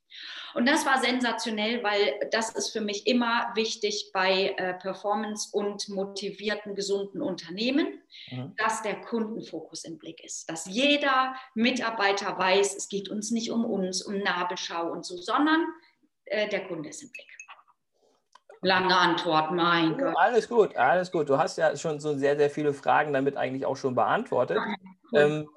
Und 0.53 0.67
das 0.67 0.85
war 0.85 0.99
sensationell, 0.99 1.83
weil 1.83 2.19
das 2.31 2.49
ist 2.55 2.71
für 2.71 2.81
mich 2.81 3.05
immer 3.07 3.51
wichtig 3.55 4.09
bei 4.13 4.55
äh, 4.57 4.73
Performance 4.73 5.49
und 5.51 5.87
motivierten, 5.89 6.75
gesunden 6.75 7.21
Unternehmen, 7.21 8.01
mhm. 8.31 8.55
dass 8.57 8.81
der 8.81 8.99
Kundenfokus 9.01 9.83
im 9.83 9.97
Blick 9.99 10.23
ist. 10.23 10.49
Dass 10.49 10.65
jeder 10.65 11.35
Mitarbeiter 11.53 12.37
weiß, 12.37 12.75
es 12.75 12.89
geht 12.89 13.09
uns 13.09 13.31
nicht 13.31 13.51
um 13.51 13.63
uns, 13.63 14.01
um 14.01 14.17
Nabelschau 14.17 14.91
und 14.91 15.05
so, 15.05 15.17
sondern 15.17 15.65
äh, 16.25 16.49
der 16.49 16.67
Kunde 16.67 16.89
ist 16.89 17.03
im 17.03 17.11
Blick. 17.11 17.38
Lange 18.61 18.95
Antwort, 18.95 19.51
mein 19.51 19.97
Gott. 19.97 20.15
Alles 20.17 20.49
gut, 20.49 20.75
alles 20.75 21.11
gut. 21.11 21.29
Du 21.29 21.37
hast 21.37 21.57
ja 21.57 21.75
schon 21.77 21.99
so 21.99 22.13
sehr, 22.15 22.35
sehr 22.35 22.49
viele 22.49 22.73
Fragen 22.73 23.13
damit 23.13 23.37
eigentlich 23.37 23.65
auch 23.65 23.77
schon 23.77 23.95
beantwortet. 23.95 24.59
Ähm, 25.13 25.49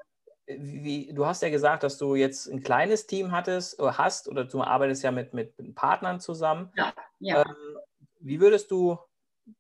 wie, 0.47 1.13
du 1.13 1.27
hast 1.27 1.43
ja 1.43 1.51
gesagt, 1.51 1.83
dass 1.83 1.99
du 1.99 2.15
jetzt 2.15 2.47
ein 2.47 2.63
kleines 2.63 3.07
Team 3.07 3.33
hattest, 3.33 3.81
oder 3.81 3.99
hast 3.99 4.29
oder 4.29 4.45
du 4.45 4.63
arbeitest 4.63 5.03
ja 5.03 5.11
mit, 5.11 5.35
mit 5.35 5.75
Partnern 5.75 6.21
zusammen. 6.21 6.73
Ja, 6.77 6.93
ja. 7.19 7.43
Ähm, 7.43 7.79
wie 8.21 8.41
würdest 8.41 8.71
du 8.71 8.99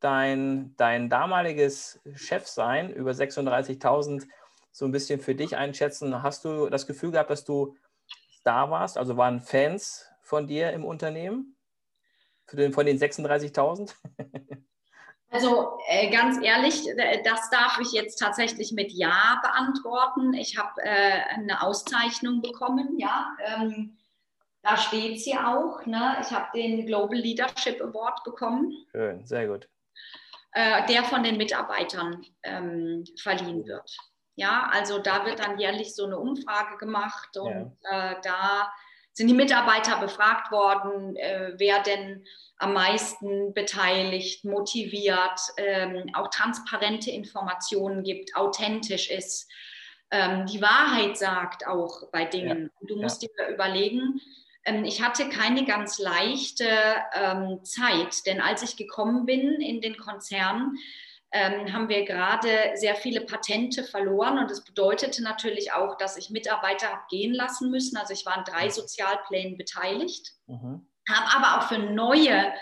dein, 0.00 0.74
dein 0.76 1.10
damaliges 1.10 2.00
Chefsein 2.14 2.92
über 2.92 3.10
36.000 3.10 4.26
so 4.70 4.84
ein 4.84 4.92
bisschen 4.92 5.20
für 5.20 5.34
dich 5.34 5.56
einschätzen? 5.56 6.22
Hast 6.22 6.44
du 6.44 6.68
das 6.68 6.86
Gefühl 6.86 7.10
gehabt, 7.10 7.30
dass 7.30 7.44
du 7.44 7.76
da 8.44 8.70
warst? 8.70 8.98
Also 8.98 9.16
waren 9.16 9.40
Fans 9.40 10.06
von 10.20 10.46
dir 10.46 10.72
im 10.72 10.84
Unternehmen? 10.84 11.56
Den, 12.52 12.72
von 12.72 12.86
den 12.86 12.98
36.000? 12.98 13.94
Also 15.30 15.78
äh, 15.88 16.10
ganz 16.10 16.44
ehrlich, 16.44 16.86
das 17.24 17.48
darf 17.48 17.78
ich 17.80 17.92
jetzt 17.92 18.16
tatsächlich 18.16 18.70
mit 18.72 18.92
Ja 18.92 19.40
beantworten. 19.42 20.34
Ich 20.34 20.58
habe 20.58 20.82
äh, 20.82 21.22
eine 21.34 21.62
Auszeichnung 21.62 22.42
bekommen, 22.42 22.98
ja. 22.98 23.34
Ähm, 23.46 23.96
da 24.62 24.76
steht 24.76 25.20
sie 25.20 25.34
auch. 25.36 25.86
Ne? 25.86 26.18
Ich 26.20 26.30
habe 26.30 26.46
den 26.54 26.86
Global 26.86 27.16
Leadership 27.16 27.80
Award 27.80 28.22
bekommen. 28.24 28.86
Schön, 28.92 29.24
sehr 29.26 29.48
gut. 29.48 29.68
Äh, 30.52 30.86
der 30.86 31.02
von 31.04 31.22
den 31.22 31.38
Mitarbeitern 31.38 32.26
ähm, 32.42 33.04
verliehen 33.18 33.66
wird. 33.66 33.96
Ja, 34.34 34.68
also 34.70 34.98
da 34.98 35.24
wird 35.24 35.40
dann 35.40 35.58
jährlich 35.58 35.94
so 35.94 36.04
eine 36.04 36.18
Umfrage 36.18 36.76
gemacht 36.76 37.36
und 37.36 37.76
ja. 37.82 38.12
Äh, 38.12 38.20
da 38.22 38.72
sind 39.12 39.28
die 39.28 39.34
Mitarbeiter 39.34 40.00
befragt 40.00 40.50
worden, 40.50 41.16
äh, 41.16 41.52
wer 41.56 41.82
denn 41.82 42.24
am 42.56 42.72
meisten 42.72 43.52
beteiligt, 43.52 44.44
motiviert, 44.44 45.40
ähm, 45.56 46.10
auch 46.14 46.28
transparente 46.28 47.10
Informationen 47.10 48.04
gibt, 48.04 48.36
authentisch 48.36 49.10
ist, 49.10 49.50
ähm, 50.10 50.46
die 50.46 50.60
Wahrheit 50.60 51.16
sagt 51.16 51.66
auch 51.66 52.10
bei 52.12 52.24
Dingen. 52.24 52.70
Ja. 52.80 52.86
Du 52.88 53.00
musst 53.00 53.22
ja. 53.22 53.28
dir 53.28 53.54
überlegen, 53.54 54.20
ähm, 54.64 54.84
ich 54.84 55.02
hatte 55.02 55.28
keine 55.28 55.64
ganz 55.64 55.98
leichte 55.98 56.68
ähm, 57.14 57.64
Zeit, 57.64 58.26
denn 58.26 58.40
als 58.40 58.62
ich 58.62 58.76
gekommen 58.76 59.26
bin 59.26 59.60
in 59.60 59.80
den 59.80 59.96
Konzern, 59.96 60.76
ähm, 61.32 61.72
haben 61.72 61.88
wir 61.88 62.04
gerade 62.04 62.72
sehr 62.74 62.94
viele 62.94 63.22
Patente 63.22 63.84
verloren 63.84 64.38
und 64.38 64.50
das 64.50 64.64
bedeutete 64.64 65.22
natürlich 65.22 65.72
auch, 65.72 65.96
dass 65.96 66.16
ich 66.16 66.30
Mitarbeiter 66.30 66.88
habe 66.88 67.02
gehen 67.10 67.34
lassen 67.34 67.70
müssen. 67.70 67.96
Also 67.96 68.12
ich 68.12 68.26
war 68.26 68.36
an 68.36 68.44
drei 68.44 68.68
Sozialplänen 68.68 69.56
beteiligt, 69.56 70.32
mhm. 70.46 70.86
habe 71.08 71.36
aber 71.36 71.58
auch 71.58 71.68
für 71.68 71.78
neue 71.78 72.52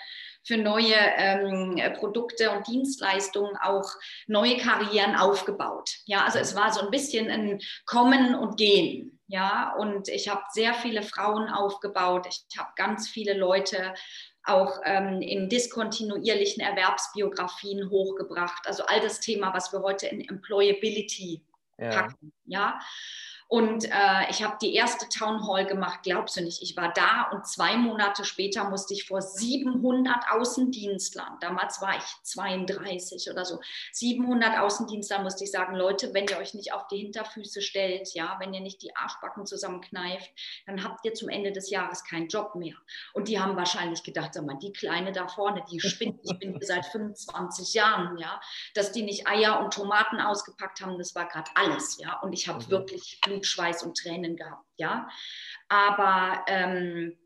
für 0.42 0.56
neue 0.56 0.94
ähm, 0.94 1.78
Produkte 1.98 2.50
und 2.50 2.66
Dienstleistungen 2.66 3.56
auch 3.58 3.84
neue 4.26 4.56
Karrieren 4.56 5.14
aufgebaut. 5.14 5.90
Ja, 6.06 6.24
also 6.24 6.38
es 6.38 6.56
war 6.56 6.72
so 6.72 6.80
ein 6.80 6.90
bisschen 6.90 7.30
ein 7.30 7.60
Kommen 7.84 8.34
und 8.34 8.56
Gehen. 8.56 9.20
Ja, 9.26 9.74
und 9.78 10.08
ich 10.08 10.28
habe 10.28 10.42
sehr 10.50 10.74
viele 10.74 11.02
Frauen 11.02 11.50
aufgebaut. 11.50 12.26
Ich 12.26 12.58
habe 12.58 12.70
ganz 12.74 13.08
viele 13.08 13.34
Leute 13.34 13.94
auch 14.44 14.80
ähm, 14.84 15.20
in 15.20 15.48
diskontinuierlichen 15.48 16.62
Erwerbsbiografien 16.62 17.90
hochgebracht. 17.90 18.66
Also 18.66 18.84
all 18.86 19.00
das 19.00 19.20
Thema, 19.20 19.52
was 19.54 19.72
wir 19.72 19.82
heute 19.82 20.06
in 20.06 20.26
Employability 20.28 21.42
ja. 21.78 21.90
packen. 21.90 22.32
Ja. 22.46 22.80
Und 23.52 23.84
äh, 23.86 24.30
ich 24.30 24.44
habe 24.44 24.58
die 24.62 24.76
erste 24.76 25.08
Town 25.08 25.44
Hall 25.44 25.66
gemacht, 25.66 26.04
glaubst 26.04 26.36
du 26.36 26.40
nicht. 26.40 26.62
Ich 26.62 26.76
war 26.76 26.92
da 26.92 27.30
und 27.32 27.48
zwei 27.48 27.76
Monate 27.76 28.24
später 28.24 28.70
musste 28.70 28.94
ich 28.94 29.08
vor 29.08 29.20
700 29.22 30.30
Außendienstlern, 30.30 31.36
damals 31.40 31.82
war 31.82 31.96
ich 31.96 32.04
32 32.22 33.28
oder 33.28 33.44
so, 33.44 33.58
700 33.90 34.60
Außendienstlern 34.60 35.24
musste 35.24 35.42
ich 35.42 35.50
sagen, 35.50 35.74
Leute, 35.74 36.14
wenn 36.14 36.28
ihr 36.28 36.38
euch 36.38 36.54
nicht 36.54 36.72
auf 36.72 36.86
die 36.86 36.98
Hinterfüße 36.98 37.60
stellt, 37.60 38.14
ja, 38.14 38.36
wenn 38.38 38.54
ihr 38.54 38.60
nicht 38.60 38.82
die 38.82 38.94
Arschbacken 38.94 39.44
zusammenkneift, 39.46 40.30
dann 40.66 40.84
habt 40.84 41.04
ihr 41.04 41.14
zum 41.14 41.28
Ende 41.28 41.50
des 41.50 41.70
Jahres 41.70 42.04
keinen 42.04 42.28
Job 42.28 42.54
mehr. 42.54 42.76
Und 43.14 43.26
die 43.26 43.40
haben 43.40 43.56
wahrscheinlich 43.56 44.04
gedacht, 44.04 44.32
sag 44.32 44.46
mal, 44.46 44.58
die 44.62 44.72
Kleine 44.72 45.10
da 45.10 45.26
vorne, 45.26 45.64
die 45.68 45.80
spinnt, 45.80 46.20
ich 46.22 46.38
bin 46.38 46.52
hier 46.52 46.66
seit 46.68 46.86
25 46.86 47.74
Jahren, 47.74 48.16
ja, 48.16 48.40
dass 48.74 48.92
die 48.92 49.02
nicht 49.02 49.26
Eier 49.26 49.58
und 49.58 49.74
Tomaten 49.74 50.20
ausgepackt 50.20 50.82
haben, 50.82 50.98
das 50.98 51.16
war 51.16 51.26
gerade 51.26 51.50
alles, 51.56 51.98
ja. 51.98 52.20
Und 52.20 52.32
ich 52.32 52.46
habe 52.46 52.62
mhm. 52.62 52.70
wirklich 52.70 53.20
Blut 53.22 53.39
Schweiß 53.46 53.82
und 53.82 53.96
Tränen 53.96 54.36
gehabt, 54.36 54.66
ja. 54.76 55.08
Aber 55.68 56.44
ähm, 56.48 57.16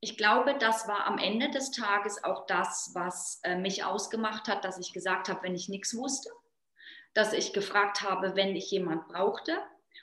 ich 0.00 0.16
glaube, 0.16 0.56
das 0.58 0.86
war 0.86 1.06
am 1.06 1.18
Ende 1.18 1.50
des 1.50 1.70
Tages 1.70 2.22
auch 2.22 2.46
das, 2.46 2.92
was 2.94 3.40
äh, 3.42 3.56
mich 3.56 3.84
ausgemacht 3.84 4.48
hat, 4.48 4.64
dass 4.64 4.78
ich 4.78 4.92
gesagt 4.92 5.28
habe, 5.28 5.42
wenn 5.42 5.54
ich 5.54 5.68
nichts 5.68 5.96
wusste, 5.96 6.30
dass 7.14 7.32
ich 7.32 7.52
gefragt 7.52 8.02
habe, 8.02 8.36
wenn 8.36 8.54
ich 8.54 8.70
jemand 8.70 9.08
brauchte 9.08 9.58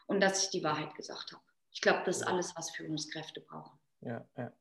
und 0.07 0.21
dass 0.21 0.43
ich 0.43 0.49
die 0.49 0.63
Wahrheit 0.63 0.95
gesagt 0.95 1.31
habe. 1.31 1.41
Ich 1.71 1.81
glaube, 1.81 2.01
das 2.05 2.17
ist 2.17 2.23
alles, 2.27 2.55
was 2.55 2.71
Führungskräfte 2.71 3.41
brauchen. 3.41 3.79
Ja, 4.01 4.25
ja. 4.37 4.51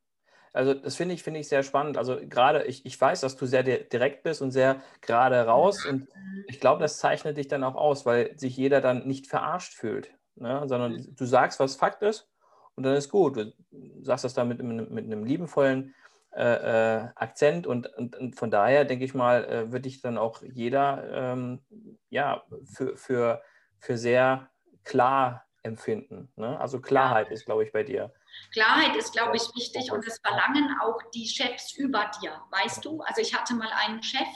Also 0.53 0.73
das 0.73 0.95
finde 0.95 1.17
ich, 1.17 1.25
finde 1.25 1.41
ich 1.41 1.49
sehr 1.49 1.65
spannend. 1.65 1.99
Also 1.99 2.17
gerade, 2.23 2.63
ich, 2.65 2.87
ich 2.87 3.01
weiß, 3.01 3.23
dass 3.23 3.37
du 3.37 3.45
sehr 3.45 3.65
direkt 3.65 4.23
bist 4.23 4.41
und 4.41 4.53
sehr 4.53 4.81
gerade 5.01 5.45
raus. 5.47 5.85
Und 5.85 6.09
ich 6.47 6.61
glaube, 6.61 6.81
das 6.81 6.99
zeichnet 6.99 7.37
dich 7.37 7.49
dann 7.49 7.65
auch 7.65 7.75
aus, 7.75 8.07
weil 8.07 8.39
sich 8.39 8.57
jeder 8.57 8.81
dann 8.81 9.05
nicht 9.05 9.27
verarscht 9.27 9.75
fühlt 9.75 10.15
ne? 10.37 10.63
sondern 10.67 11.15
du 11.17 11.25
sagst, 11.25 11.61
was 11.61 11.77
Fakt 11.77 12.03
ist 12.03 12.29
und 12.75 12.85
dann 12.85 12.95
ist 12.95 13.11
gut. 13.11 13.37
Du 13.37 13.53
sagst 14.03 14.25
das 14.25 14.35
dann 14.35 14.49
mit, 14.49 14.63
mit 14.63 15.05
einem 15.05 15.25
liebenvollen 15.25 15.95
äh, 16.35 16.97
äh, 16.97 17.09
Akzent 17.15 17.67
und, 17.67 17.87
und, 17.95 18.17
und, 18.17 18.35
von 18.35 18.51
daher 18.51 18.85
denke 18.85 19.05
ich 19.05 19.15
mal, 19.15 19.45
äh, 19.45 19.73
würde 19.73 19.89
ich 19.89 20.01
dann 20.01 20.19
auch 20.19 20.43
jeder 20.43 21.33
ähm, 21.33 21.61
ja, 22.11 22.43
für, 22.65 22.97
für, 22.97 23.43
für 23.79 23.97
sehr 23.97 24.51
klar 24.83 25.45
empfinden. 25.63 26.33
Ne? 26.37 26.59
Also 26.61 26.81
Klarheit 26.81 27.29
ja. 27.29 27.35
ist, 27.35 27.47
glaube 27.47 27.65
ich, 27.65 27.73
bei 27.73 27.85
dir. 27.85 28.13
Klarheit 28.53 28.97
ist, 28.97 29.13
glaube 29.13 29.37
ich, 29.37 29.43
wichtig 29.55 29.93
und 29.93 30.07
das 30.07 30.19
verlangen 30.19 30.77
auch 30.83 30.99
die 31.15 31.27
Chefs 31.27 31.77
über 31.77 32.11
dir, 32.21 32.33
weißt 32.51 32.85
du? 32.85 33.01
Also 33.03 33.21
ich 33.21 33.35
hatte 33.35 33.55
mal 33.55 33.71
einen 33.87 34.03
Chef, 34.03 34.27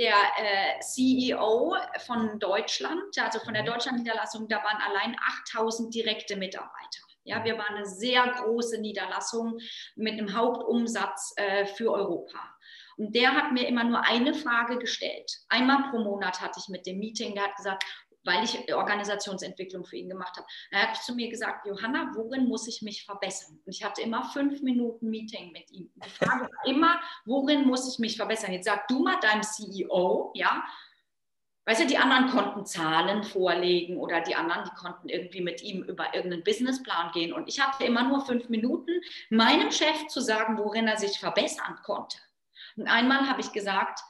der 0.00 0.14
äh, 0.14 0.80
CEO 0.80 1.76
von 2.06 2.38
Deutschland, 2.38 3.18
also 3.18 3.38
von 3.40 3.52
der 3.52 3.62
mhm. 3.62 3.66
Deutschland-Niederlassung, 3.66 4.48
da 4.48 4.56
waren 4.56 4.78
allein 4.78 5.14
8000 5.52 5.94
direkte 5.94 6.36
Mitarbeiter. 6.36 7.00
Ja, 7.24 7.44
wir 7.44 7.58
waren 7.58 7.76
eine 7.76 7.84
sehr 7.84 8.26
große 8.26 8.80
Niederlassung 8.80 9.58
mit 9.96 10.14
einem 10.14 10.34
Hauptumsatz 10.34 11.34
äh, 11.36 11.66
für 11.66 11.92
Europa. 11.92 12.38
Und 12.96 13.14
der 13.14 13.34
hat 13.34 13.52
mir 13.52 13.68
immer 13.68 13.84
nur 13.84 14.02
eine 14.06 14.32
Frage 14.32 14.78
gestellt. 14.78 15.30
Einmal 15.50 15.90
pro 15.90 15.98
Monat 15.98 16.40
hatte 16.40 16.60
ich 16.60 16.68
mit 16.68 16.86
dem 16.86 16.98
Meeting, 16.98 17.34
der 17.34 17.44
hat 17.44 17.56
gesagt, 17.56 17.84
weil 18.24 18.44
ich 18.44 18.72
Organisationsentwicklung 18.74 19.84
für 19.84 19.96
ihn 19.96 20.08
gemacht 20.08 20.36
habe. 20.36 20.46
Er 20.70 20.88
hat 20.88 20.96
zu 21.02 21.14
mir 21.14 21.28
gesagt, 21.30 21.66
Johanna, 21.66 22.12
worin 22.14 22.46
muss 22.46 22.66
ich 22.68 22.82
mich 22.82 23.04
verbessern? 23.04 23.60
Und 23.64 23.74
ich 23.74 23.84
hatte 23.84 24.02
immer 24.02 24.24
fünf 24.24 24.62
Minuten 24.62 25.08
Meeting 25.08 25.52
mit 25.52 25.70
ihm. 25.70 25.90
Die 25.96 26.10
Frage 26.10 26.42
war 26.42 26.66
immer, 26.66 27.00
worin 27.24 27.66
muss 27.66 27.92
ich 27.92 27.98
mich 27.98 28.16
verbessern? 28.16 28.52
Jetzt 28.52 28.66
sag 28.66 28.88
du 28.88 29.00
mal 29.00 29.18
deinem 29.20 29.42
CEO, 29.42 30.32
ja, 30.34 30.64
Weißt 31.66 31.82
du, 31.82 31.86
die 31.86 31.98
anderen 31.98 32.30
konnten 32.30 32.66
Zahlen 32.66 33.22
vorlegen 33.22 33.98
oder 33.98 34.22
die 34.22 34.34
anderen, 34.34 34.64
die 34.64 34.74
konnten 34.74 35.08
irgendwie 35.08 35.40
mit 35.40 35.62
ihm 35.62 35.84
über 35.84 36.14
irgendeinen 36.14 36.42
Businessplan 36.42 37.12
gehen. 37.12 37.32
Und 37.32 37.48
ich 37.48 37.60
hatte 37.60 37.84
immer 37.84 38.02
nur 38.02 38.26
fünf 38.26 38.48
Minuten, 38.48 38.90
meinem 39.28 39.70
Chef 39.70 40.08
zu 40.08 40.20
sagen, 40.20 40.58
worin 40.58 40.88
er 40.88 40.96
sich 40.96 41.20
verbessern 41.20 41.78
konnte. 41.84 42.18
Und 42.76 42.88
einmal 42.88 43.28
habe 43.28 43.40
ich 43.40 43.52
gesagt, 43.52 44.00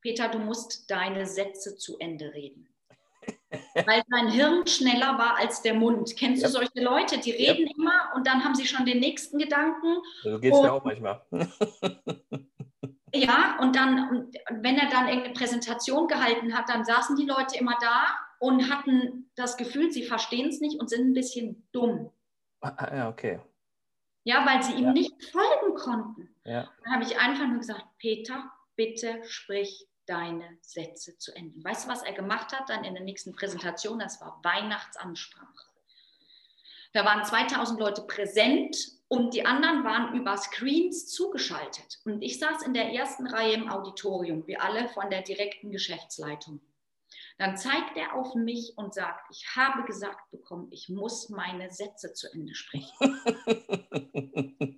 Peter, 0.00 0.28
du 0.28 0.38
musst 0.38 0.90
deine 0.90 1.26
Sätze 1.26 1.76
zu 1.76 1.98
Ende 1.98 2.34
reden. 2.34 2.68
Weil 3.50 4.02
sein 4.08 4.28
Hirn 4.28 4.66
schneller 4.66 5.16
war 5.18 5.38
als 5.38 5.62
der 5.62 5.74
Mund. 5.74 6.14
Kennst 6.16 6.42
ja. 6.42 6.48
du 6.48 6.52
solche 6.52 6.82
Leute, 6.82 7.18
die 7.18 7.30
reden 7.30 7.66
ja. 7.66 7.72
immer 7.76 8.12
und 8.14 8.26
dann 8.26 8.44
haben 8.44 8.54
sie 8.54 8.66
schon 8.66 8.84
den 8.84 9.00
nächsten 9.00 9.38
Gedanken. 9.38 9.98
So 10.22 10.38
geht 10.38 10.52
es 10.52 10.60
mir 10.60 10.72
auch 10.72 10.84
manchmal. 10.84 11.22
Ja, 13.14 13.58
und 13.60 13.74
dann, 13.74 14.30
wenn 14.50 14.76
er 14.76 14.90
dann 14.90 15.08
irgendeine 15.08 15.34
Präsentation 15.34 16.08
gehalten 16.08 16.54
hat, 16.54 16.68
dann 16.68 16.84
saßen 16.84 17.16
die 17.16 17.24
Leute 17.24 17.58
immer 17.58 17.76
da 17.80 18.06
und 18.38 18.70
hatten 18.70 19.30
das 19.34 19.56
Gefühl, 19.56 19.90
sie 19.90 20.04
verstehen 20.04 20.48
es 20.48 20.60
nicht 20.60 20.78
und 20.78 20.90
sind 20.90 21.08
ein 21.08 21.14
bisschen 21.14 21.66
dumm. 21.72 22.10
Ah, 22.60 22.94
ja, 22.94 23.08
okay. 23.08 23.40
Ja, 24.24 24.44
weil 24.46 24.62
sie 24.62 24.74
ihm 24.74 24.86
ja. 24.86 24.92
nicht 24.92 25.14
folgen 25.32 25.74
konnten. 25.74 26.28
Ja. 26.44 26.68
Dann 26.84 26.92
habe 26.92 27.04
ich 27.04 27.18
einfach 27.18 27.46
nur 27.46 27.58
gesagt, 27.58 27.84
Peter, 27.98 28.52
bitte 28.76 29.22
sprich 29.24 29.87
deine 30.08 30.58
Sätze 30.62 31.18
zu 31.18 31.34
Ende. 31.34 31.62
Weißt 31.62 31.86
du, 31.86 31.90
was 31.90 32.02
er 32.02 32.12
gemacht 32.12 32.52
hat 32.52 32.68
dann 32.68 32.84
in 32.84 32.94
der 32.94 33.04
nächsten 33.04 33.34
Präsentation? 33.34 33.98
Das 33.98 34.20
war 34.20 34.40
Weihnachtsansprache. 34.42 35.66
Da 36.92 37.04
waren 37.04 37.24
2000 37.24 37.78
Leute 37.78 38.02
präsent 38.02 38.76
und 39.08 39.34
die 39.34 39.44
anderen 39.44 39.84
waren 39.84 40.14
über 40.14 40.36
Screens 40.36 41.08
zugeschaltet. 41.08 41.98
Und 42.04 42.22
ich 42.22 42.38
saß 42.38 42.62
in 42.62 42.74
der 42.74 42.92
ersten 42.92 43.26
Reihe 43.26 43.54
im 43.54 43.70
Auditorium, 43.70 44.46
wie 44.46 44.56
alle 44.56 44.88
von 44.88 45.10
der 45.10 45.22
direkten 45.22 45.70
Geschäftsleitung. 45.70 46.60
Dann 47.36 47.56
zeigt 47.56 47.96
er 47.96 48.14
auf 48.14 48.34
mich 48.34 48.72
und 48.76 48.94
sagt, 48.94 49.30
ich 49.30 49.46
habe 49.54 49.84
gesagt 49.84 50.30
bekommen, 50.30 50.68
ich 50.72 50.88
muss 50.88 51.28
meine 51.28 51.70
Sätze 51.70 52.12
zu 52.12 52.32
Ende 52.32 52.54
sprechen. 52.54 52.90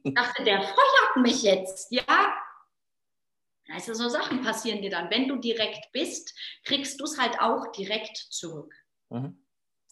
ich 0.05 0.15
dachte, 0.15 0.45
der 0.45 0.63
feuert 0.63 1.17
mich 1.23 1.43
jetzt, 1.43 1.91
ja? 1.91 2.35
Also 3.73 3.95
so 3.95 4.09
Sachen 4.09 4.43
passieren 4.43 4.83
dir 4.83 4.91
dann. 4.91 5.11
Wenn 5.11 5.29
du 5.29 5.37
direkt 5.37 5.93
bist, 5.93 6.35
kriegst 6.65 7.01
du 7.01 7.05
es 7.05 7.19
halt 7.19 7.41
auch 7.41 7.71
direkt 7.73 8.17
zurück. 8.17 8.75
Mhm. 9.11 9.39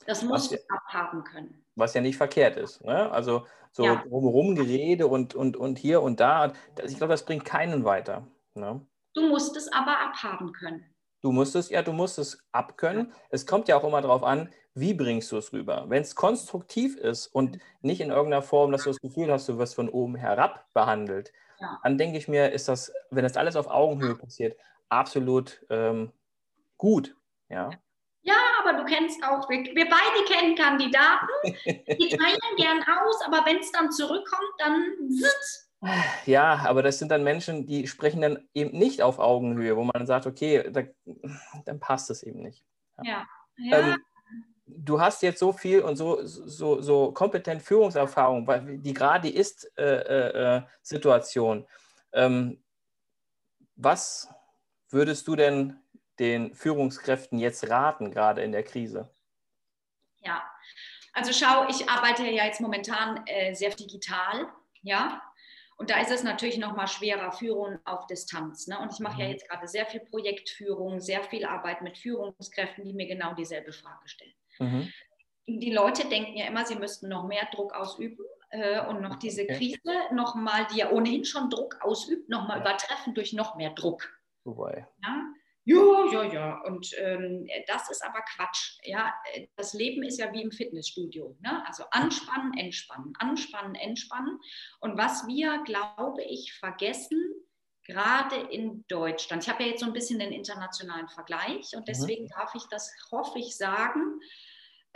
Das 0.06 0.22
musst 0.22 0.52
du 0.52 0.56
abhaben 0.68 1.22
können. 1.24 1.64
Was 1.76 1.94
ja 1.94 2.00
nicht 2.00 2.16
verkehrt 2.16 2.56
ist. 2.56 2.82
Ne? 2.82 3.10
Also 3.10 3.46
so 3.72 3.84
ja. 3.84 3.96
drumherum 3.96 4.54
Gerede 4.54 5.06
und, 5.06 5.34
und, 5.34 5.56
und 5.56 5.78
hier 5.78 6.02
und 6.02 6.18
da. 6.18 6.52
Ich 6.84 6.96
glaube, 6.96 7.12
das 7.12 7.24
bringt 7.24 7.44
keinen 7.44 7.84
weiter. 7.84 8.26
Ne? 8.54 8.84
Du 9.14 9.28
musst 9.28 9.56
es 9.56 9.70
aber 9.72 9.98
abhaben 9.98 10.52
können. 10.52 10.84
Du 11.20 11.32
musst 11.32 11.56
es, 11.56 11.68
ja, 11.68 11.82
du 11.82 11.92
musst 11.92 12.18
es 12.18 12.38
abkönnen. 12.52 13.12
Es 13.30 13.44
kommt 13.44 13.68
ja 13.68 13.76
auch 13.76 13.84
immer 13.84 14.00
darauf 14.00 14.22
an, 14.22 14.50
wie 14.74 14.94
bringst 14.94 15.32
du 15.32 15.36
es 15.36 15.52
rüber. 15.52 15.86
Wenn 15.88 16.02
es 16.02 16.14
konstruktiv 16.14 16.96
ist 16.96 17.26
und 17.26 17.58
nicht 17.82 18.00
in 18.00 18.10
irgendeiner 18.10 18.42
Form, 18.42 18.70
dass 18.70 18.84
du 18.84 18.90
das 18.90 19.00
Gefühl 19.00 19.30
hast, 19.30 19.48
du 19.48 19.58
wirst 19.58 19.74
von 19.74 19.88
oben 19.88 20.14
herab 20.14 20.66
behandelt, 20.72 21.32
ja. 21.60 21.80
dann 21.82 21.98
denke 21.98 22.18
ich 22.18 22.28
mir, 22.28 22.52
ist 22.52 22.68
das, 22.68 22.92
wenn 23.10 23.24
das 23.24 23.36
alles 23.36 23.56
auf 23.56 23.68
Augenhöhe 23.68 24.14
passiert, 24.14 24.58
absolut 24.88 25.64
ähm, 25.70 26.12
gut. 26.76 27.14
Ja. 27.48 27.70
Ja, 28.22 28.34
aber 28.60 28.78
du 28.78 28.84
kennst 28.84 29.22
auch, 29.24 29.48
wir, 29.48 29.64
wir 29.64 29.88
beide 29.88 30.24
kennen 30.26 30.54
Kandidaten, 30.54 31.26
die 31.54 32.08
teilen 32.16 32.56
gern 32.56 32.82
aus, 32.82 33.22
aber 33.24 33.46
wenn 33.46 33.58
es 33.58 33.72
dann 33.72 33.90
zurückkommt, 33.90 34.52
dann 34.58 34.94
sitzt. 35.08 35.70
Ja, 36.26 36.64
aber 36.66 36.82
das 36.82 36.98
sind 36.98 37.10
dann 37.10 37.22
Menschen, 37.22 37.66
die 37.66 37.86
sprechen 37.86 38.20
dann 38.20 38.48
eben 38.52 38.76
nicht 38.76 39.00
auf 39.00 39.18
Augenhöhe, 39.18 39.76
wo 39.76 39.84
man 39.84 40.06
sagt, 40.06 40.26
okay, 40.26 40.68
da, 40.70 40.82
dann 41.64 41.78
passt 41.78 42.10
es 42.10 42.22
eben 42.22 42.42
nicht. 42.42 42.64
Ja. 43.02 43.26
ja. 43.56 43.78
Ähm, 43.78 43.96
du 44.68 45.00
hast 45.00 45.22
jetzt 45.22 45.38
so 45.38 45.52
viel 45.52 45.80
und 45.80 45.96
so, 45.96 46.24
so, 46.24 46.80
so 46.80 47.12
kompetent 47.12 47.62
Führungserfahrung, 47.62 48.46
weil 48.46 48.78
die 48.78 48.94
gerade 48.94 49.28
ist 49.28 49.70
äh, 49.78 49.82
äh, 49.82 50.56
äh, 50.56 50.62
Situation. 50.82 51.66
Ähm, 52.12 52.62
was 53.76 54.28
würdest 54.90 55.26
du 55.28 55.36
denn 55.36 55.80
den 56.18 56.54
Führungskräften 56.54 57.38
jetzt 57.38 57.68
raten, 57.70 58.10
gerade 58.10 58.42
in 58.42 58.52
der 58.52 58.64
Krise? 58.64 59.08
Ja, 60.20 60.42
also 61.12 61.32
schau, 61.32 61.68
ich 61.68 61.88
arbeite 61.88 62.24
ja 62.24 62.44
jetzt 62.44 62.60
momentan 62.60 63.24
äh, 63.26 63.54
sehr 63.54 63.70
digital, 63.70 64.48
ja. 64.82 65.22
Und 65.76 65.90
da 65.90 66.00
ist 66.00 66.10
es 66.10 66.24
natürlich 66.24 66.58
noch 66.58 66.74
mal 66.74 66.88
schwerer, 66.88 67.30
Führung 67.30 67.78
auf 67.84 68.08
Distanz. 68.08 68.66
Ne? 68.66 68.80
Und 68.80 68.92
ich 68.92 68.98
mache 68.98 69.14
mhm. 69.14 69.20
ja 69.20 69.28
jetzt 69.28 69.48
gerade 69.48 69.68
sehr 69.68 69.86
viel 69.86 70.00
Projektführung, 70.00 71.00
sehr 71.00 71.22
viel 71.22 71.44
Arbeit 71.44 71.82
mit 71.82 71.96
Führungskräften, 71.98 72.84
die 72.84 72.92
mir 72.92 73.06
genau 73.06 73.32
dieselbe 73.34 73.72
Frage 73.72 74.08
stellen. 74.08 74.34
Mhm. 74.58 74.92
Die 75.46 75.72
Leute 75.72 76.08
denken 76.08 76.36
ja 76.36 76.46
immer, 76.46 76.66
sie 76.66 76.76
müssten 76.76 77.08
noch 77.08 77.26
mehr 77.26 77.48
Druck 77.52 77.72
ausüben 77.72 78.24
äh, 78.50 78.84
und 78.86 79.00
noch 79.00 79.16
diese 79.16 79.42
okay. 79.42 79.56
Krise 79.56 80.14
noch 80.14 80.34
mal, 80.34 80.66
die 80.72 80.78
ja 80.78 80.90
ohnehin 80.90 81.24
schon 81.24 81.48
Druck 81.48 81.78
ausübt, 81.80 82.28
noch 82.28 82.46
mal 82.46 82.58
ja. 82.58 82.60
übertreffen 82.60 83.14
durch 83.14 83.32
noch 83.32 83.56
mehr 83.56 83.70
Druck. 83.70 84.08
Wobei. 84.44 84.86
Ja? 85.02 85.24
Ja, 85.64 86.10
ja, 86.10 86.22
ja. 86.32 86.60
Und 86.62 86.94
ähm, 86.96 87.46
das 87.66 87.90
ist 87.90 88.02
aber 88.02 88.22
Quatsch. 88.22 88.78
Ja, 88.84 89.14
das 89.56 89.74
Leben 89.74 90.02
ist 90.02 90.18
ja 90.18 90.32
wie 90.32 90.40
im 90.40 90.50
Fitnessstudio. 90.50 91.36
Ne? 91.40 91.62
Also 91.66 91.84
anspannen, 91.90 92.56
entspannen, 92.56 93.12
anspannen, 93.18 93.74
entspannen. 93.74 94.38
Und 94.80 94.96
was 94.96 95.26
wir, 95.26 95.62
glaube 95.64 96.22
ich, 96.22 96.54
vergessen, 96.54 97.20
gerade 97.84 98.36
in 98.36 98.86
Deutschland. 98.88 99.42
Ich 99.42 99.48
habe 99.50 99.64
ja 99.64 99.70
jetzt 99.70 99.80
so 99.80 99.86
ein 99.86 99.92
bisschen 99.92 100.18
den 100.18 100.32
internationalen 100.32 101.08
Vergleich 101.08 101.74
und 101.74 101.80
mhm. 101.80 101.86
deswegen 101.86 102.24
mhm. 102.24 102.28
darf 102.28 102.54
ich 102.54 102.64
das, 102.70 102.94
hoffe 103.10 103.38
ich, 103.38 103.56
sagen. 103.56 104.20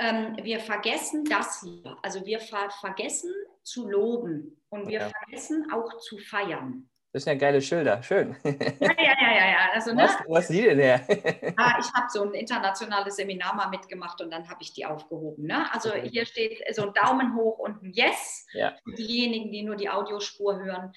Ähm, 0.03 0.37
wir 0.43 0.59
vergessen 0.59 1.25
das 1.25 1.61
hier. 1.61 1.97
Also 2.03 2.27
wir 2.27 2.41
ver 2.41 2.71
vergessen 2.81 3.33
zu 3.63 3.89
loben 3.89 4.61
und 4.71 4.89
wir 4.89 5.03
okay. 5.03 5.13
vergessen 5.25 5.71
auch 5.73 5.99
zu 5.99 6.19
feiern. 6.19 6.89
Das 7.13 7.25
sind 7.25 7.35
ja 7.35 7.39
geile 7.39 7.61
Schilder, 7.61 8.03
schön. 8.03 8.35
Ja, 8.43 8.51
ja, 8.81 9.17
ja, 9.21 9.51
ja. 9.51 9.71
Also, 9.75 9.93
ne? 9.93 10.03
was, 10.03 10.17
was 10.27 10.49
die 10.49 10.63
denn 10.63 10.79
her? 10.79 11.05
ah, 11.59 11.79
ich 11.79 11.93
habe 11.93 12.07
so 12.09 12.23
ein 12.23 12.33
internationales 12.33 13.17
Seminar 13.17 13.55
mal 13.55 13.69
mitgemacht 13.69 14.21
und 14.23 14.31
dann 14.31 14.49
habe 14.49 14.63
ich 14.63 14.73
die 14.73 14.87
aufgehoben. 14.87 15.47
Ne? 15.47 15.71
Also 15.73 15.93
hier 15.93 16.25
steht 16.25 16.63
so 16.75 16.87
ein 16.87 16.95
Daumen 16.95 17.37
hoch 17.37 17.59
und 17.59 17.83
ein 17.83 17.93
Yes 17.93 18.47
ja. 18.55 18.75
für 18.83 18.95
diejenigen, 18.95 19.53
die 19.53 19.63
nur 19.63 19.77
die 19.77 19.91
Audiospur 19.91 20.59
hören. 20.59 20.93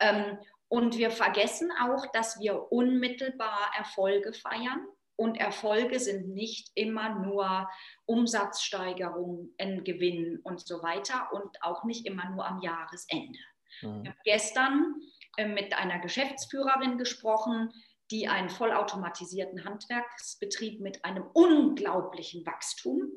Ähm, 0.00 0.38
und 0.66 0.98
wir 0.98 1.12
vergessen 1.12 1.70
auch, 1.80 2.04
dass 2.12 2.40
wir 2.40 2.72
unmittelbar 2.72 3.70
Erfolge 3.78 4.32
feiern. 4.32 4.86
Und 5.20 5.38
Erfolge 5.38 6.00
sind 6.00 6.30
nicht 6.30 6.70
immer 6.74 7.18
nur 7.18 7.68
Umsatzsteigerungen, 8.06 9.84
Gewinn 9.84 10.40
und 10.44 10.66
so 10.66 10.82
weiter 10.82 11.28
und 11.34 11.62
auch 11.62 11.84
nicht 11.84 12.06
immer 12.06 12.30
nur 12.30 12.46
am 12.46 12.62
Jahresende. 12.62 13.38
Mhm. 13.82 14.14
Gestern 14.24 14.94
äh, 15.36 15.44
mit 15.46 15.76
einer 15.76 15.98
Geschäftsführerin 15.98 16.96
gesprochen, 16.96 17.70
die 18.10 18.28
einen 18.28 18.48
vollautomatisierten 18.48 19.62
Handwerksbetrieb 19.66 20.80
mit 20.80 21.04
einem 21.04 21.24
unglaublichen 21.34 22.46
Wachstum 22.46 23.12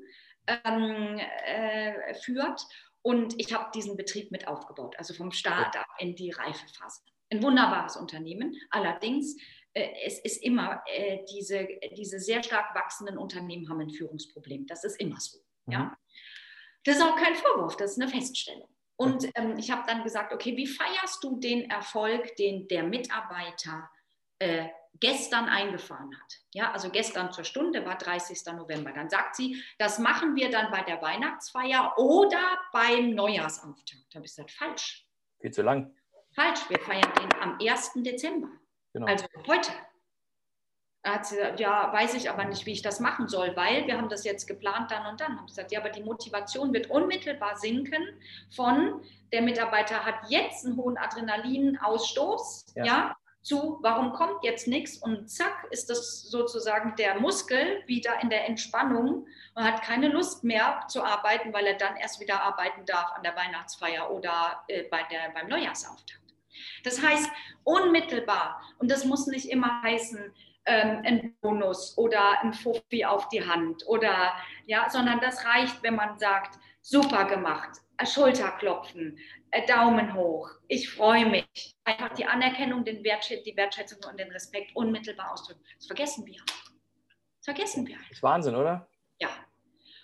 ähm, 0.48 1.22
äh, 1.46 2.16
führt. 2.16 2.68
Und 3.02 3.39
ich 3.39 3.54
habe 3.54 3.72
diesen 3.74 3.96
Betrieb 3.96 4.30
mit 4.30 4.46
aufgebaut, 4.50 4.96
also 4.98 5.13
vom 5.13 5.32
Start 5.32 5.78
in 6.00 6.18
die 6.18 6.32
Reifephase. 6.32 7.00
Ein 7.32 7.42
wunderbares 7.42 7.96
Unternehmen. 7.96 8.58
Allerdings, 8.72 9.38
es 9.74 10.20
ist 10.20 10.44
immer, 10.44 10.84
äh, 10.86 11.20
diese, 11.32 11.68
diese 11.96 12.20
sehr 12.20 12.44
stark 12.44 12.76
wachsenden 12.76 13.18
Unternehmen 13.18 13.70
haben 13.70 13.82
ein 13.82 13.90
Führungsproblem. 13.90 14.68
Das 14.68 14.84
ist 14.84 15.00
immer 15.00 15.20
so. 15.20 15.40
Mhm. 15.66 15.74
Ja? 15.74 15.98
Das 16.84 16.98
ist 16.98 17.04
auch 17.04 17.16
kein 17.16 17.36
Vorwurf, 17.36 17.78
das 17.78 17.92
ist 17.92 18.02
eine 18.02 18.12
Feststellung. 18.12 18.68
Und 18.96 19.28
ähm, 19.36 19.58
ich 19.58 19.72
habe 19.72 19.84
dann 19.88 20.04
gesagt, 20.04 20.34
okay, 20.34 20.56
wie 20.56 20.68
feierst 20.68 21.24
du 21.24 21.40
den 21.40 21.70
Erfolg, 21.70 22.36
den 22.36 22.68
der 22.68 22.84
Mitarbeiter 22.84 23.90
äh, 24.40 24.68
gestern 25.00 25.46
eingefahren 25.46 26.16
hat? 26.16 26.34
Ja, 26.54 26.72
also 26.72 26.90
gestern 26.90 27.32
zur 27.32 27.44
Stunde 27.44 27.86
war 27.86 27.98
30. 27.98 28.46
November. 28.54 28.92
Dann 28.92 29.10
sagt 29.10 29.36
sie, 29.36 29.64
das 29.80 29.98
machen 29.98 30.36
wir 30.36 30.52
dann 30.52 30.72
bei 30.72 30.84
der 30.84 31.02
Weihnachtsfeier 31.02 31.98
oder 31.98 32.60
beim 32.72 33.16
Neujahrsauftakt. 33.16 34.06
Da 34.12 34.18
habe 34.18 34.26
ich 34.26 34.32
gesagt, 34.32 34.52
falsch. 34.52 35.08
Viel 35.40 35.52
zu 35.52 35.64
lang. 35.64 35.96
Falsch, 36.34 36.70
wir 36.70 36.80
feiern 36.80 37.12
den 37.20 37.34
am 37.42 37.58
1. 37.60 37.94
Dezember. 37.96 38.50
Genau. 38.94 39.08
Also 39.08 39.26
heute. 39.48 39.72
Da 41.06 41.16
hat 41.16 41.26
sie 41.26 41.36
gesagt, 41.36 41.60
ja, 41.60 41.92
weiß 41.92 42.14
ich 42.14 42.30
aber 42.30 42.46
nicht, 42.46 42.66
wie 42.66 42.72
ich 42.72 42.82
das 42.82 43.02
machen 43.02 43.28
soll, 43.28 43.58
weil 43.58 43.88
wir 43.88 43.98
haben 43.98 44.08
das 44.08 44.24
jetzt 44.24 44.48
geplant 44.48 44.90
dann 44.90 45.06
und 45.06 45.20
dann. 45.20 45.38
Haben 45.38 45.48
gesagt, 45.48 45.74
ja, 45.74 45.82
aber 45.82 45.90
die 45.90 46.02
Motivation 46.02 46.72
wird 46.72 46.90
unmittelbar 46.90 47.58
sinken 47.58 48.08
von, 48.56 49.04
der 49.34 49.42
Mitarbeiter 49.42 50.06
hat 50.06 50.30
jetzt 50.30 50.66
einen 50.66 50.78
hohen 50.78 50.98
Adrenalinausstoß, 50.98 52.68
ja. 52.76 52.86
ja. 52.86 53.16
zu, 53.42 53.80
warum 53.82 54.14
kommt 54.14 54.46
jetzt 54.46 54.66
nichts 54.66 54.98
und 54.98 55.30
zack 55.30 55.68
ist 55.72 55.90
das 55.90 56.22
sozusagen 56.22 56.96
der 56.96 57.20
Muskel 57.20 57.84
wieder 57.86 58.22
in 58.22 58.30
der 58.30 58.48
Entspannung 58.48 59.28
und 59.56 59.64
hat 59.64 59.82
keine 59.82 60.08
Lust 60.08 60.46
mehr 60.46 60.86
zu 60.88 61.04
arbeiten, 61.04 61.52
weil 61.52 61.66
er 61.66 61.78
dann 61.78 61.98
erst 61.98 62.22
wieder 62.22 62.42
arbeiten 62.44 62.86
darf 62.86 63.12
an 63.12 63.24
der 63.24 63.36
Weihnachtsfeier 63.36 64.10
oder 64.10 64.64
äh, 64.70 64.84
bei 64.84 65.04
der, 65.12 65.32
beim 65.34 65.50
Neujahrsauftakt. 65.50 66.23
Das 66.84 67.02
heißt, 67.02 67.30
unmittelbar, 67.63 68.62
und 68.80 68.92
das 68.92 69.06
muss 69.06 69.28
nicht 69.28 69.50
immer 69.50 69.82
heißen, 69.82 70.34
ähm, 70.66 71.02
ein 71.04 71.36
Bonus 71.42 71.98
oder 71.98 72.42
ein 72.42 72.54
Fuffi 72.54 73.04
auf 73.06 73.28
die 73.30 73.46
Hand 73.46 73.84
oder 73.88 74.34
ja, 74.66 74.89
sondern 74.89 75.20
das 75.20 75.46
reicht, 75.46 75.84
wenn 75.84 75.96
man 75.96 76.18
sagt, 76.18 76.58
super 76.82 77.26
gemacht, 77.26 77.80
Schulterklopfen, 78.06 79.18
äh, 79.52 79.66
Daumen 79.66 80.13
hoch, 80.13 80.50
ich 80.68 80.89
freue 80.89 81.26
mich. 81.26 81.76
Einfach 81.84 82.10
die 82.10 82.26
Anerkennung, 82.26 82.84
den 82.84 83.04
Wertschätzung, 83.04 83.44
die 83.46 83.58
Wertschätzung 83.58 84.00
und 84.10 84.20
den 84.20 84.32
Respekt 84.32 84.76
unmittelbar 84.76 85.32
ausdrücken. 85.32 85.63
Das 85.78 85.86
vergessen 85.86 86.26
wir. 86.26 86.42
Das 86.46 87.46
vergessen 87.46 87.86
wir. 87.88 87.98
Das 87.98 88.12
ist 88.12 88.24
Wahnsinn, 88.24 88.56
oder? 88.56 88.88
Ja. 89.20 89.30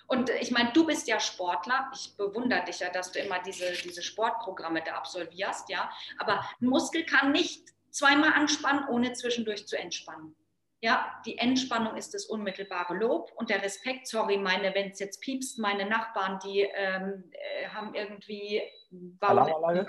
Und 0.10 0.32
ich 0.42 0.50
meine, 0.50 0.72
du 0.74 0.86
bist 0.86 1.08
ja 1.08 1.20
Sportler. 1.20 1.90
Ich 1.94 2.18
bewundere 2.18 2.66
dich 2.66 2.80
ja, 2.80 2.90
dass 2.90 3.12
du 3.12 3.20
immer 3.20 3.40
diese, 3.44 3.72
diese 3.84 4.02
Sportprogramme 4.02 4.82
da 4.84 4.94
absolvierst, 4.94 5.70
ja. 5.70 5.90
Aber 6.18 6.44
ein 6.60 6.68
Muskel 6.68 7.06
kann 7.06 7.32
nicht 7.32 7.70
zweimal 7.92 8.34
anspannen, 8.34 8.88
ohne 8.90 9.14
zwischendurch 9.14 9.68
zu 9.68 9.78
entspannen. 9.78 10.36
Ja, 10.82 11.22
die 11.26 11.38
Entspannung 11.38 11.96
ist 11.96 12.14
das 12.14 12.26
unmittelbare 12.26 12.96
Lob 12.96 13.32
und 13.36 13.50
der 13.50 13.62
Respekt. 13.62 14.08
Sorry, 14.08 14.38
meine, 14.38 14.74
wenn 14.74 14.90
es 14.90 15.00
jetzt 15.00 15.22
piepst, 15.22 15.60
meine 15.60 15.86
Nachbarn, 15.88 16.40
die 16.44 16.62
ähm, 16.62 17.32
äh, 17.32 17.68
haben 17.68 17.94
irgendwie 17.94 18.64
bauen, 18.90 19.86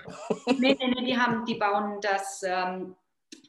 nee, 0.59 0.77
nee, 0.79 0.89
nee, 0.89 1.05
die 1.07 1.17
haben, 1.17 1.47
die 1.47 1.55
bauen 1.55 2.01
das 2.03 2.43
ähm, 2.45 2.97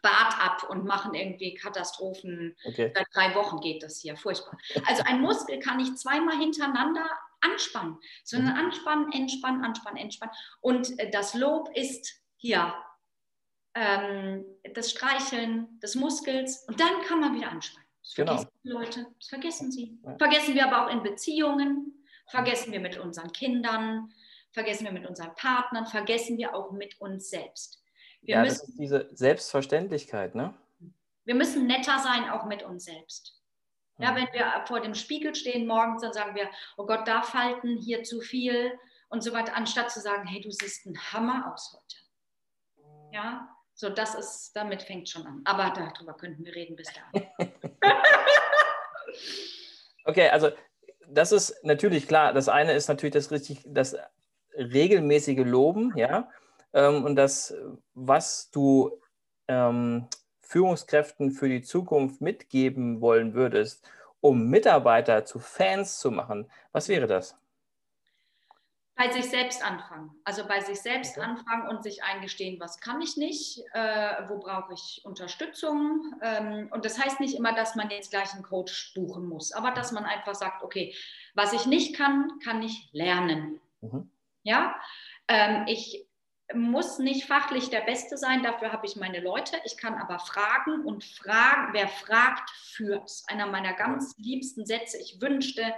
Bad 0.02 0.40
ab 0.40 0.68
und 0.70 0.86
machen 0.86 1.14
irgendwie 1.14 1.54
Katastrophen. 1.54 2.56
Okay. 2.66 2.92
Seit 2.94 3.08
drei 3.14 3.36
Wochen 3.36 3.60
geht 3.60 3.84
das 3.84 4.00
hier, 4.00 4.18
furchtbar. 4.18 4.58
Also 4.86 5.04
ein 5.06 5.22
Muskel 5.22 5.60
kann 5.60 5.80
ich 5.80 5.96
zweimal 5.96 6.38
hintereinander 6.38 7.10
anspannen, 7.42 7.98
sondern 8.24 8.54
mhm. 8.54 8.66
anspannen, 8.66 9.12
entspannen, 9.12 9.64
anspannen, 9.64 9.98
entspannen. 9.98 10.36
Und 10.62 11.00
äh, 11.00 11.10
das 11.10 11.34
Lob 11.34 11.70
ist 11.76 12.22
hier 12.38 12.74
ähm, 13.76 14.46
das 14.74 14.92
Streicheln 14.92 15.80
des 15.80 15.96
Muskels 15.96 16.66
und 16.68 16.80
dann 16.80 17.02
kann 17.08 17.20
man 17.20 17.36
wieder 17.36 17.50
anspannen. 17.50 17.88
Das 18.04 18.16
genau. 18.16 18.34
vergessen 18.34 18.60
die 18.64 18.70
Leute, 18.70 19.08
das 19.20 19.28
vergessen 19.28 19.72
sie. 19.72 20.00
Vergessen 20.18 20.56
wir 20.56 20.66
aber 20.66 20.86
auch 20.86 20.92
in 20.92 21.04
Beziehungen, 21.04 22.06
vergessen 22.28 22.72
wir 22.72 22.80
mit 22.80 22.98
unseren 22.98 23.32
Kindern, 23.32 24.12
vergessen 24.52 24.86
wir 24.86 24.92
mit 24.92 25.08
unseren 25.08 25.34
Partnern, 25.36 25.86
vergessen 25.86 26.38
wir 26.38 26.56
auch 26.56 26.72
mit 26.72 27.00
uns 27.00 27.30
selbst. 27.30 27.81
Wir 28.22 28.36
ja, 28.36 28.42
müssen, 28.42 28.60
das 28.60 28.70
ist 28.70 28.80
diese 28.80 29.10
Selbstverständlichkeit, 29.14 30.36
ne? 30.36 30.54
Wir 31.26 31.36
müssen 31.36 31.68
netter 31.68 32.00
sein, 32.00 32.30
auch 32.30 32.46
mit 32.46 32.64
uns 32.64 32.86
selbst. 32.86 33.38
Ja, 33.98 34.16
wenn 34.16 34.28
wir 34.34 34.64
vor 34.66 34.80
dem 34.80 34.96
Spiegel 34.96 35.36
stehen 35.36 35.68
morgens, 35.68 36.02
dann 36.02 36.12
sagen 36.12 36.34
wir, 36.34 36.50
oh 36.76 36.88
Gott, 36.88 37.08
da 37.08 37.22
Falten, 37.22 37.78
hier 37.78 38.02
zu 38.02 38.20
viel 38.20 38.72
und 39.10 39.22
so 39.22 39.32
weiter, 39.32 39.56
anstatt 39.56 39.92
zu 39.92 40.00
sagen, 40.00 40.26
hey, 40.26 40.42
du 40.42 40.50
siehst 40.50 40.88
ein 40.88 40.98
Hammer 41.14 41.54
aus 41.54 41.78
heute. 41.78 43.14
Ja, 43.14 43.48
so, 43.76 43.90
das 43.90 44.16
ist, 44.16 44.54
damit 44.56 44.82
fängt 44.82 45.08
schon 45.08 45.28
an. 45.28 45.42
Aber 45.46 45.72
darüber 45.76 46.14
könnten 46.14 46.44
wir 46.44 46.56
reden 46.56 46.76
bis 46.76 46.88
dahin. 46.92 47.28
okay, 50.06 50.30
also 50.30 50.50
das 51.08 51.32
ist 51.32 51.64
natürlich 51.64 52.08
klar. 52.08 52.34
Das 52.34 52.50
eine 52.50 52.74
ist 52.74 52.88
natürlich 52.88 53.14
das 53.14 53.32
richtig, 53.32 53.62
das 53.66 53.96
regelmäßige 54.56 55.46
Loben, 55.46 55.94
ja, 55.96 56.30
ähm, 56.74 57.06
und 57.06 57.16
das, 57.16 57.54
was 57.94 58.50
du 58.52 59.02
ähm, 59.48 60.08
Führungskräften 60.40 61.32
für 61.32 61.48
die 61.48 61.62
Zukunft 61.62 62.22
mitgeben 62.22 63.02
wollen 63.02 63.34
würdest, 63.34 63.88
um 64.20 64.50
Mitarbeiter 64.50 65.26
zu 65.26 65.40
Fans 65.40 66.00
zu 66.00 66.12
machen. 66.12 66.50
Was 66.72 66.90
wäre 66.90 67.08
das? 67.08 67.38
Bei 68.96 69.10
sich 69.10 69.30
selbst 69.30 69.66
anfangen. 69.66 70.12
Also 70.26 70.46
bei 70.46 70.60
sich 70.60 70.80
selbst 70.80 71.18
anfangen 71.18 71.68
und 71.70 71.82
sich 71.82 72.04
eingestehen, 72.04 72.60
was 72.60 72.80
kann 72.80 73.02
ich 73.02 73.18
nicht, 73.18 73.64
äh, 73.74 74.28
wo 74.28 74.38
brauche 74.38 74.74
ich 74.74 75.02
Unterstützung. 75.06 76.14
Ähm, 76.22 76.70
und 76.72 76.86
das 76.86 77.00
heißt 77.04 77.20
nicht 77.20 77.36
immer, 77.36 77.56
dass 77.56 77.76
man 77.76 77.90
jetzt 77.90 78.12
gleich 78.12 78.34
einen 78.34 78.44
Coach 78.44 78.94
buchen 78.94 79.28
muss, 79.28 79.54
aber 79.54 79.72
dass 79.72 79.92
man 79.92 80.04
einfach 80.04 80.36
sagt, 80.36 80.62
okay, 80.62 80.94
was 81.34 81.54
ich 81.54 81.66
nicht 81.66 81.96
kann, 81.96 82.30
kann 82.44 82.62
ich 82.62 82.90
lernen. 82.92 83.60
Mhm. 83.80 84.12
Ja, 84.44 84.76
ähm, 85.28 85.66
ich 85.68 86.06
muss 86.54 87.00
nicht 87.00 87.26
fachlich 87.26 87.70
der 87.70 87.82
Beste 87.82 88.18
sein, 88.18 88.44
dafür 88.44 88.72
habe 88.72 88.86
ich 88.86 88.96
meine 88.96 89.20
Leute. 89.20 89.58
Ich 89.66 89.78
kann 89.78 89.96
aber 89.96 90.20
fragen 90.20 90.86
und 90.86 91.04
fragen, 91.04 91.74
wer 91.74 91.88
fragt, 91.88 92.50
führt. 92.50 93.12
Einer 93.28 93.48
meiner 93.48 93.74
ganz 93.74 94.16
liebsten 94.18 94.66
Sätze. 94.66 94.98
Ich 95.00 95.22
wünschte 95.22 95.74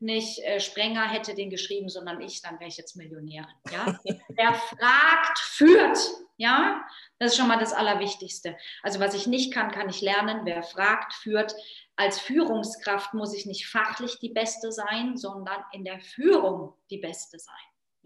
nicht, 0.00 0.38
äh, 0.44 0.60
Sprenger 0.60 1.08
hätte 1.08 1.34
den 1.34 1.50
geschrieben, 1.50 1.88
sondern 1.88 2.20
ich, 2.20 2.42
dann 2.42 2.58
wäre 2.60 2.68
ich 2.68 2.76
jetzt 2.76 2.96
Millionärin. 2.96 3.46
Ja? 3.70 3.98
wer 4.28 4.54
fragt, 4.54 5.38
führt. 5.38 5.98
Ja, 6.36 6.86
das 7.18 7.32
ist 7.32 7.38
schon 7.38 7.48
mal 7.48 7.58
das 7.58 7.72
Allerwichtigste. 7.72 8.56
Also 8.82 9.00
was 9.00 9.14
ich 9.14 9.26
nicht 9.26 9.52
kann, 9.52 9.72
kann 9.72 9.88
ich 9.88 10.00
lernen. 10.00 10.42
Wer 10.44 10.62
fragt, 10.62 11.12
führt. 11.14 11.54
Als 11.96 12.20
Führungskraft 12.20 13.12
muss 13.12 13.34
ich 13.34 13.44
nicht 13.44 13.66
fachlich 13.66 14.20
die 14.20 14.28
Beste 14.28 14.70
sein, 14.70 15.16
sondern 15.16 15.64
in 15.72 15.84
der 15.84 15.98
Führung 15.98 16.74
die 16.90 16.98
Beste 16.98 17.38
sein. 17.40 17.54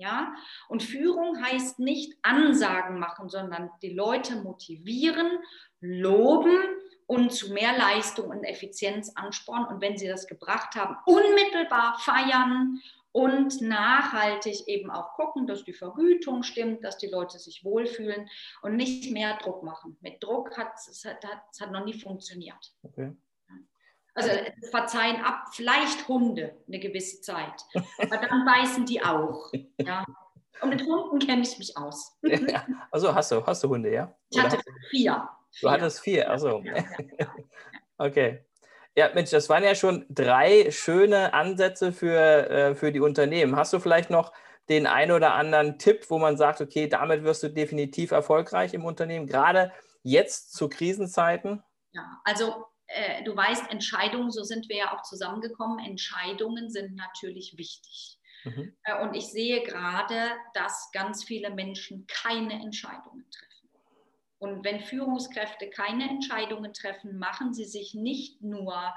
Ja? 0.03 0.35
Und 0.69 0.83
Führung 0.83 1.41
heißt 1.41 1.79
nicht 1.79 2.19
Ansagen 2.23 2.99
machen, 2.99 3.29
sondern 3.29 3.71
die 3.83 3.95
Leute 3.95 4.35
motivieren, 4.35 5.38
loben 5.81 6.59
und 7.07 7.33
zu 7.33 7.53
mehr 7.53 7.77
Leistung 7.79 8.31
und 8.31 8.43
Effizienz 8.43 9.12
anspornen. 9.15 9.67
Und 9.69 9.81
wenn 9.81 9.97
sie 9.97 10.09
das 10.09 10.27
gebracht 10.27 10.75
haben, 10.75 10.97
unmittelbar 11.07 11.99
feiern 12.01 12.81
und 13.12 13.61
nachhaltig 13.61 14.67
eben 14.67 14.91
auch 14.91 15.15
gucken, 15.15 15.47
dass 15.47 15.65
die 15.65 15.73
Vergütung 15.73 16.43
stimmt, 16.43 16.83
dass 16.83 16.99
die 16.99 17.07
Leute 17.07 17.38
sich 17.38 17.65
wohlfühlen 17.65 18.29
und 18.62 18.75
nicht 18.75 19.12
mehr 19.12 19.37
Druck 19.37 19.62
machen. 19.62 19.97
Mit 20.01 20.21
Druck 20.21 20.57
hat 20.59 20.75
es 20.75 21.05
hat, 21.05 21.25
hat 21.25 21.71
noch 21.71 21.85
nie 21.85 21.95
funktioniert. 21.95 22.75
Okay. 22.83 23.12
Also 24.14 24.31
verzeihen 24.70 25.22
ab, 25.25 25.44
vielleicht 25.53 26.07
Hunde 26.07 26.55
eine 26.68 26.79
gewisse 26.79 27.20
Zeit. 27.22 27.64
Aber 27.98 28.16
dann 28.18 28.44
beißen 28.46 28.87
die 28.87 29.03
auch. 29.03 29.51
Ja. 29.79 30.05
Und 30.61 30.68
mit 30.68 30.83
Hunden 30.83 31.18
kenne 31.18 31.42
ich 31.42 31.59
mich 31.59 31.77
aus. 31.77 32.16
Ja. 32.22 32.64
Also 32.92 33.12
hast 33.12 33.33
du, 33.33 33.44
hast 33.44 33.64
du 33.64 33.68
Hunde, 33.68 33.92
ja? 33.92 34.14
Ich 34.31 34.40
hatte 34.40 34.59
vier. 34.90 35.29
Du 35.61 35.70
hattest 35.70 36.01
vier, 36.01 36.31
also. 36.31 36.62
Ja, 36.64 36.77
ja, 37.18 37.35
okay. 37.98 38.44
Ja, 38.94 39.11
Mensch, 39.12 39.31
das 39.31 39.48
waren 39.48 39.64
ja 39.64 39.75
schon 39.75 40.07
drei 40.09 40.70
schöne 40.70 41.35
Ansätze 41.35 41.92
für, 41.92 42.48
äh, 42.48 42.75
für 42.75 42.92
die 42.92 43.01
Unternehmen. 43.01 43.57
Hast 43.57 43.72
du 43.72 43.81
vielleicht 43.81 44.11
noch 44.11 44.33
den 44.68 44.87
einen 44.87 45.12
oder 45.12 45.35
anderen 45.35 45.79
Tipp, 45.79 46.05
wo 46.09 46.18
man 46.18 46.37
sagt, 46.37 46.61
okay, 46.61 46.88
damit 46.88 47.25
wirst 47.25 47.42
du 47.42 47.48
definitiv 47.48 48.12
erfolgreich 48.12 48.72
im 48.75 48.85
Unternehmen, 48.85 49.27
gerade 49.27 49.72
jetzt 50.03 50.53
zu 50.53 50.68
Krisenzeiten? 50.68 51.62
Ja, 51.92 52.20
also 52.25 52.66
äh, 52.92 53.24
du 53.24 53.37
weißt, 53.37 53.70
Entscheidungen, 53.70 54.31
so 54.31 54.42
sind 54.42 54.68
wir 54.68 54.76
ja 54.76 54.96
auch 54.96 55.02
zusammengekommen, 55.02 55.85
Entscheidungen 55.85 56.70
sind 56.70 56.94
natürlich 56.94 57.57
wichtig. 57.57 58.18
Mhm. 58.44 58.74
Äh, 58.85 59.02
und 59.02 59.14
ich 59.14 59.26
sehe 59.26 59.62
gerade, 59.62 60.33
dass 60.55 60.90
ganz 60.92 61.24
viele 61.24 61.50
Menschen 61.50 62.07
keine 62.07 62.55
Entscheidungen 62.55 63.28
treffen. 63.31 63.52
Und 64.38 64.64
wenn 64.64 64.81
Führungskräfte 64.81 65.70
keine 65.70 66.09
Entscheidungen 66.11 66.74
treffen, 66.74 67.18
machen 67.18 67.55
sie 67.55 67.64
sich 67.64 67.94
nicht 67.94 68.42
nur 68.42 68.92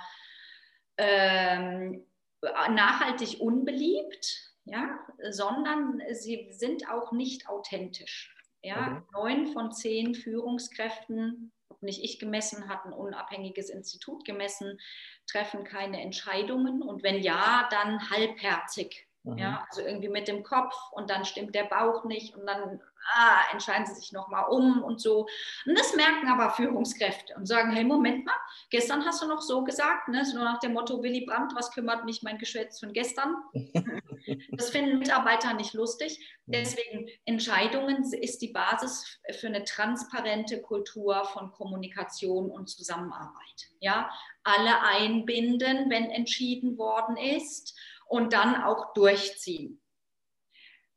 ähm, 0.97 2.03
nachhaltig 2.41 3.39
unbeliebt, 3.39 4.51
ja, 4.65 4.99
sondern 5.29 6.01
sie 6.13 6.47
sind 6.51 6.89
auch 6.89 7.12
nicht 7.12 7.47
authentisch. 7.47 8.36
Ja, 8.63 8.89
mhm. 8.89 9.03
Neun 9.13 9.47
von 9.47 9.71
zehn 9.71 10.15
Führungskräften 10.15 11.51
nicht 11.86 12.04
ich 12.04 12.19
gemessen, 12.19 12.67
hat 12.67 12.86
ein 12.86 12.93
unabhängiges 12.93 13.69
Institut 13.69 14.26
gemessen, 14.26 14.80
treffen 15.28 15.63
keine 15.63 16.02
Entscheidungen 16.02 16.82
und 16.82 17.04
wenn 17.04 17.21
ja, 17.21 17.67
dann 17.71 18.10
halbherzig. 18.10 19.08
Mhm. 19.24 19.38
Ja, 19.38 19.65
also 19.69 19.82
irgendwie 19.82 20.10
mit 20.10 20.28
dem 20.28 20.43
Kopf 20.43 20.76
und 20.91 21.10
dann 21.10 21.26
stimmt 21.26 21.56
der 21.56 21.63
Bauch 21.63 22.06
nicht 22.06 22.36
und 22.36 22.45
dann 22.45 22.82
ah, 23.13 23.41
entscheiden 23.52 23.86
sie 23.86 23.96
sich 23.96 24.12
nochmal 24.12 24.46
um 24.50 24.84
und 24.84 25.00
so. 25.00 25.28
Und 25.65 25.78
das 25.78 25.96
merken 25.96 26.28
aber 26.28 26.52
Führungskräfte 26.52 27.36
und 27.36 27.46
sagen, 27.46 27.72
hey, 27.72 27.84
Moment 27.84 28.26
mal, 28.26 28.36
gestern 28.70 29.06
hast 29.06 29.22
du 29.22 29.28
noch 29.28 29.41
so 29.41 29.63
gesagt, 29.63 30.08
ne? 30.08 30.26
so 30.26 30.38
nach 30.38 30.60
dem 30.60 30.74
Motto 30.74 31.02
Willy 31.02 31.26
Brandt, 31.26 31.54
was 31.56 31.72
kümmert 31.72 32.06
mich 32.06 32.24
mein 32.24 32.38
Geschwätz 32.38 32.80
von 32.80 32.94
gestern? 32.94 33.36
das 34.52 34.70
finden 34.70 35.00
Mitarbeiter 35.00 35.54
nicht 35.54 35.74
lustig. 35.74 36.20
Deswegen 36.48 37.10
Entscheidungen 37.26 38.04
ist 38.13 38.41
die 38.41 38.52
Basis 38.52 39.20
für 39.39 39.48
eine 39.48 39.63
transparente 39.63 40.62
Kultur 40.62 41.26
von 41.26 41.52
Kommunikation 41.52 42.52
und 42.52 42.70
Zusammenarbeit. 42.70 43.70
Ja, 43.80 44.10
alle 44.44 44.82
einbinden, 44.82 45.89
wenn 45.89 46.12
entschieden 46.12 46.78
worden 46.78 47.18
ist 47.18 47.76
und 48.08 48.34
dann 48.34 48.62
auch 48.63 48.94
durchziehen. 48.94 49.82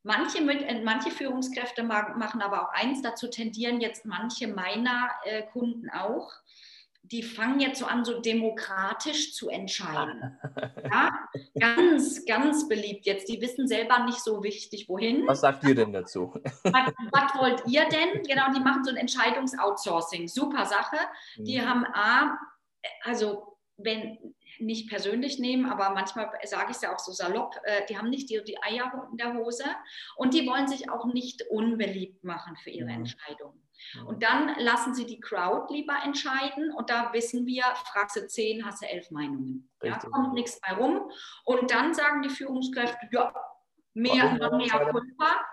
Manche, 0.09 0.41
mit, 0.41 0.63
äh, 0.63 0.81
manche 0.81 1.11
Führungskräfte 1.11 1.83
machen 1.83 2.41
aber 2.41 2.63
auch 2.63 2.73
eins, 2.73 3.03
dazu 3.03 3.27
tendieren 3.27 3.79
jetzt 3.79 4.05
manche 4.07 4.47
meiner 4.47 5.11
äh, 5.23 5.43
Kunden 5.43 5.87
auch, 5.91 6.31
die 7.03 7.21
fangen 7.21 7.59
jetzt 7.59 7.77
so 7.77 7.85
an, 7.85 8.03
so 8.03 8.19
demokratisch 8.19 9.35
zu 9.35 9.49
entscheiden. 9.49 10.35
Ja? 10.83 11.11
Ganz, 11.59 12.25
ganz 12.25 12.67
beliebt 12.67 13.05
jetzt. 13.05 13.29
Die 13.29 13.39
wissen 13.39 13.67
selber 13.67 13.99
nicht 14.05 14.23
so 14.23 14.43
wichtig, 14.43 14.89
wohin. 14.89 15.27
Was 15.27 15.41
sagt 15.41 15.63
ihr 15.63 15.75
denn 15.75 15.93
dazu? 15.93 16.33
Was, 16.63 16.91
was 17.11 17.35
wollt 17.35 17.63
ihr 17.67 17.87
denn? 17.89 18.23
Genau, 18.23 18.51
die 18.51 18.61
machen 18.61 18.83
so 18.83 18.89
ein 18.89 18.97
Entscheidungsoutsourcing. 18.97 20.27
Super 20.27 20.65
Sache. 20.65 20.97
Die 21.37 21.59
mhm. 21.59 21.65
haben 21.69 21.85
A, 21.93 22.39
also 23.03 23.57
wenn 23.77 24.17
nicht 24.59 24.89
persönlich 24.89 25.39
nehmen, 25.39 25.65
aber 25.65 25.91
manchmal 25.91 26.29
sage 26.43 26.71
ich 26.71 26.77
es 26.77 26.81
ja 26.81 26.93
auch 26.93 26.99
so 26.99 27.11
salopp, 27.11 27.55
äh, 27.63 27.85
die 27.87 27.97
haben 27.97 28.09
nicht 28.09 28.29
die, 28.29 28.41
die, 28.43 28.61
Eier 28.61 29.07
in 29.11 29.17
der 29.17 29.33
Hose 29.33 29.65
und 30.15 30.33
die 30.33 30.45
wollen 30.47 30.67
sich 30.67 30.89
auch 30.89 31.05
nicht 31.05 31.43
unbeliebt 31.49 32.23
machen 32.23 32.55
für 32.57 32.69
ihre 32.69 32.89
mhm. 32.89 33.05
Entscheidungen. 33.05 33.61
Und 34.05 34.23
dann 34.23 34.55
lassen 34.59 34.93
sie 34.93 35.05
die 35.05 35.19
Crowd 35.19 35.73
lieber 35.73 35.95
entscheiden 36.03 36.71
und 36.73 36.89
da 36.89 37.13
wissen 37.13 37.45
wir, 37.45 37.63
fragst 37.91 38.17
du 38.17 38.27
zehn, 38.27 38.65
hast 38.65 38.81
du 38.81 38.87
elf 38.87 39.09
Meinungen. 39.09 39.69
Ja, 39.81 39.97
kommt 39.97 40.33
nichts 40.33 40.59
bei 40.59 40.75
rum. 40.75 41.09
Und 41.45 41.71
dann 41.71 41.93
sagen 41.93 42.21
die 42.21 42.29
Führungskräfte, 42.29 43.07
ja, 43.11 43.33
mehr, 43.93 44.33
noch 44.37 44.57
mehr 44.57 44.91
Kulpa. 44.91 45.45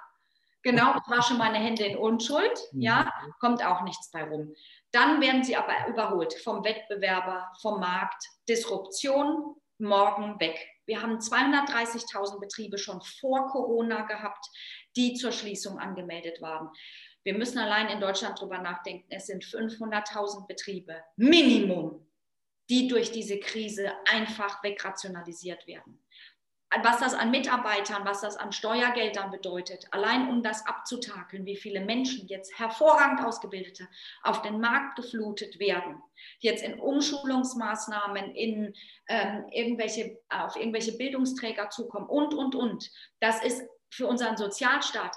Genau, 0.66 0.96
ich 0.96 1.09
wasche 1.09 1.35
meine 1.35 1.59
Hände 1.59 1.85
in 1.85 1.96
Unschuld, 1.96 2.59
mhm. 2.72 2.83
ja, 2.83 3.12
kommt 3.38 3.64
auch 3.64 3.83
nichts 3.83 4.11
bei 4.11 4.24
rum. 4.24 4.52
Dann 4.90 5.20
werden 5.20 5.44
sie 5.44 5.55
aber 5.55 5.87
überholt 5.87 6.35
vom 6.42 6.64
Wettbewerber, 6.64 7.52
vom 7.62 7.79
Markt. 7.79 8.20
Disruption, 8.48 9.55
morgen 9.79 10.40
weg. 10.40 10.59
Wir 10.87 11.00
haben 11.02 11.18
230.000 11.18 12.40
Betriebe 12.40 12.79
schon 12.79 13.00
vor 13.00 13.46
Corona 13.46 14.07
gehabt, 14.07 14.44
die 14.96 15.14
zur 15.14 15.31
Schließung 15.31 15.79
angemeldet 15.79 16.42
waren. 16.42 16.68
Wir 17.22 17.38
müssen 17.38 17.59
allein 17.59 17.88
in 17.88 18.00
Deutschland 18.00 18.40
darüber 18.40 18.59
nachdenken, 18.59 19.07
es 19.11 19.26
sind 19.26 19.44
500.000 19.44 20.48
Betriebe, 20.48 21.00
Minimum, 21.14 22.11
die 22.68 22.88
durch 22.88 23.12
diese 23.12 23.38
Krise 23.38 23.92
einfach 24.11 24.64
wegrationalisiert 24.64 25.64
werden. 25.68 26.05
Was 26.83 26.98
das 26.98 27.14
an 27.14 27.31
Mitarbeitern, 27.31 28.05
was 28.05 28.22
das 28.22 28.37
an 28.37 28.50
Steuergeldern 28.52 29.31
bedeutet, 29.31 29.87
allein 29.92 30.29
um 30.29 30.42
das 30.42 30.66
abzutakeln, 30.66 31.46
wie 31.46 31.57
viele 31.57 31.81
Menschen 31.81 32.26
jetzt 32.26 32.59
hervorragend 32.59 33.24
ausgebildete 33.24 33.88
auf 34.22 34.42
den 34.42 34.61
Markt 34.61 34.96
geflutet 34.96 35.61
werden, 35.61 36.02
jetzt 36.40 36.64
in 36.64 36.81
Umschulungsmaßnahmen, 36.81 38.35
in 38.35 38.74
ähm, 39.09 39.46
irgendwelche, 39.52 40.18
auf 40.29 40.57
irgendwelche 40.57 40.96
Bildungsträger 40.96 41.70
zukommen 41.70 42.09
und, 42.09 42.35
und, 42.35 42.57
und. 42.57 42.90
Das 43.20 43.44
ist 43.44 43.62
für 43.88 44.09
unseren 44.09 44.37
Sozialstaat 44.37 45.16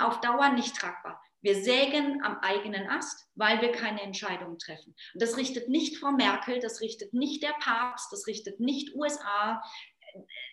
auf 0.00 0.20
Dauer 0.20 0.50
nicht 0.50 0.76
tragbar. 0.76 1.20
Wir 1.42 1.62
sägen 1.62 2.24
am 2.24 2.38
eigenen 2.40 2.88
Ast, 2.88 3.28
weil 3.34 3.60
wir 3.60 3.70
keine 3.70 4.02
Entscheidungen 4.02 4.58
treffen. 4.58 4.96
Und 5.14 5.22
das 5.22 5.36
richtet 5.36 5.68
nicht 5.68 5.98
Frau 5.98 6.10
Merkel, 6.10 6.58
das 6.58 6.80
richtet 6.80 7.12
nicht 7.12 7.42
der 7.42 7.54
Papst, 7.60 8.10
das 8.10 8.26
richtet 8.26 8.58
nicht 8.58 8.94
USA, 8.96 9.62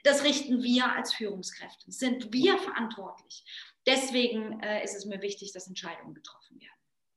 das 0.03 0.23
richten 0.23 0.61
wir 0.63 0.91
als 0.95 1.13
Führungskräfte. 1.13 1.91
Sind 1.91 2.33
wir 2.33 2.57
verantwortlich. 2.57 3.43
Deswegen 3.85 4.61
äh, 4.61 4.83
ist 4.83 4.95
es 4.95 5.05
mir 5.05 5.21
wichtig, 5.21 5.51
dass 5.53 5.67
Entscheidungen 5.67 6.13
getroffen 6.13 6.59
werden. 6.59 6.69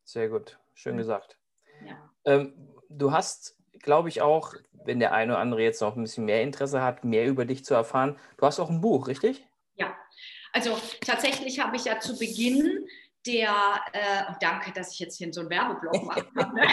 Sehr 0.04 0.28
gut, 0.28 0.58
schön 0.74 0.96
gesagt. 0.96 1.38
Ja. 1.84 2.12
Ähm, 2.24 2.54
du 2.88 3.12
hast, 3.12 3.56
glaube 3.80 4.08
ich, 4.08 4.20
auch, 4.22 4.54
wenn 4.72 5.00
der 5.00 5.12
eine 5.12 5.32
oder 5.32 5.40
andere 5.40 5.62
jetzt 5.62 5.80
noch 5.80 5.96
ein 5.96 6.02
bisschen 6.02 6.24
mehr 6.24 6.42
Interesse 6.42 6.82
hat, 6.82 7.04
mehr 7.04 7.26
über 7.26 7.44
dich 7.44 7.64
zu 7.64 7.74
erfahren, 7.74 8.18
du 8.36 8.46
hast 8.46 8.60
auch 8.60 8.70
ein 8.70 8.80
Buch, 8.80 9.08
richtig? 9.08 9.46
Ja, 9.74 9.96
also 10.52 10.78
tatsächlich 11.00 11.60
habe 11.60 11.76
ich 11.76 11.84
ja 11.84 12.00
zu 12.00 12.18
Beginn 12.18 12.86
der, 13.26 13.80
äh, 13.92 14.28
und 14.28 14.36
danke, 14.40 14.72
dass 14.72 14.92
ich 14.92 14.98
jetzt 14.98 15.16
hier 15.16 15.32
so 15.32 15.40
einen 15.40 15.50
Werbeblock 15.50 16.02
mache. 16.04 16.26
Ne? 16.34 16.66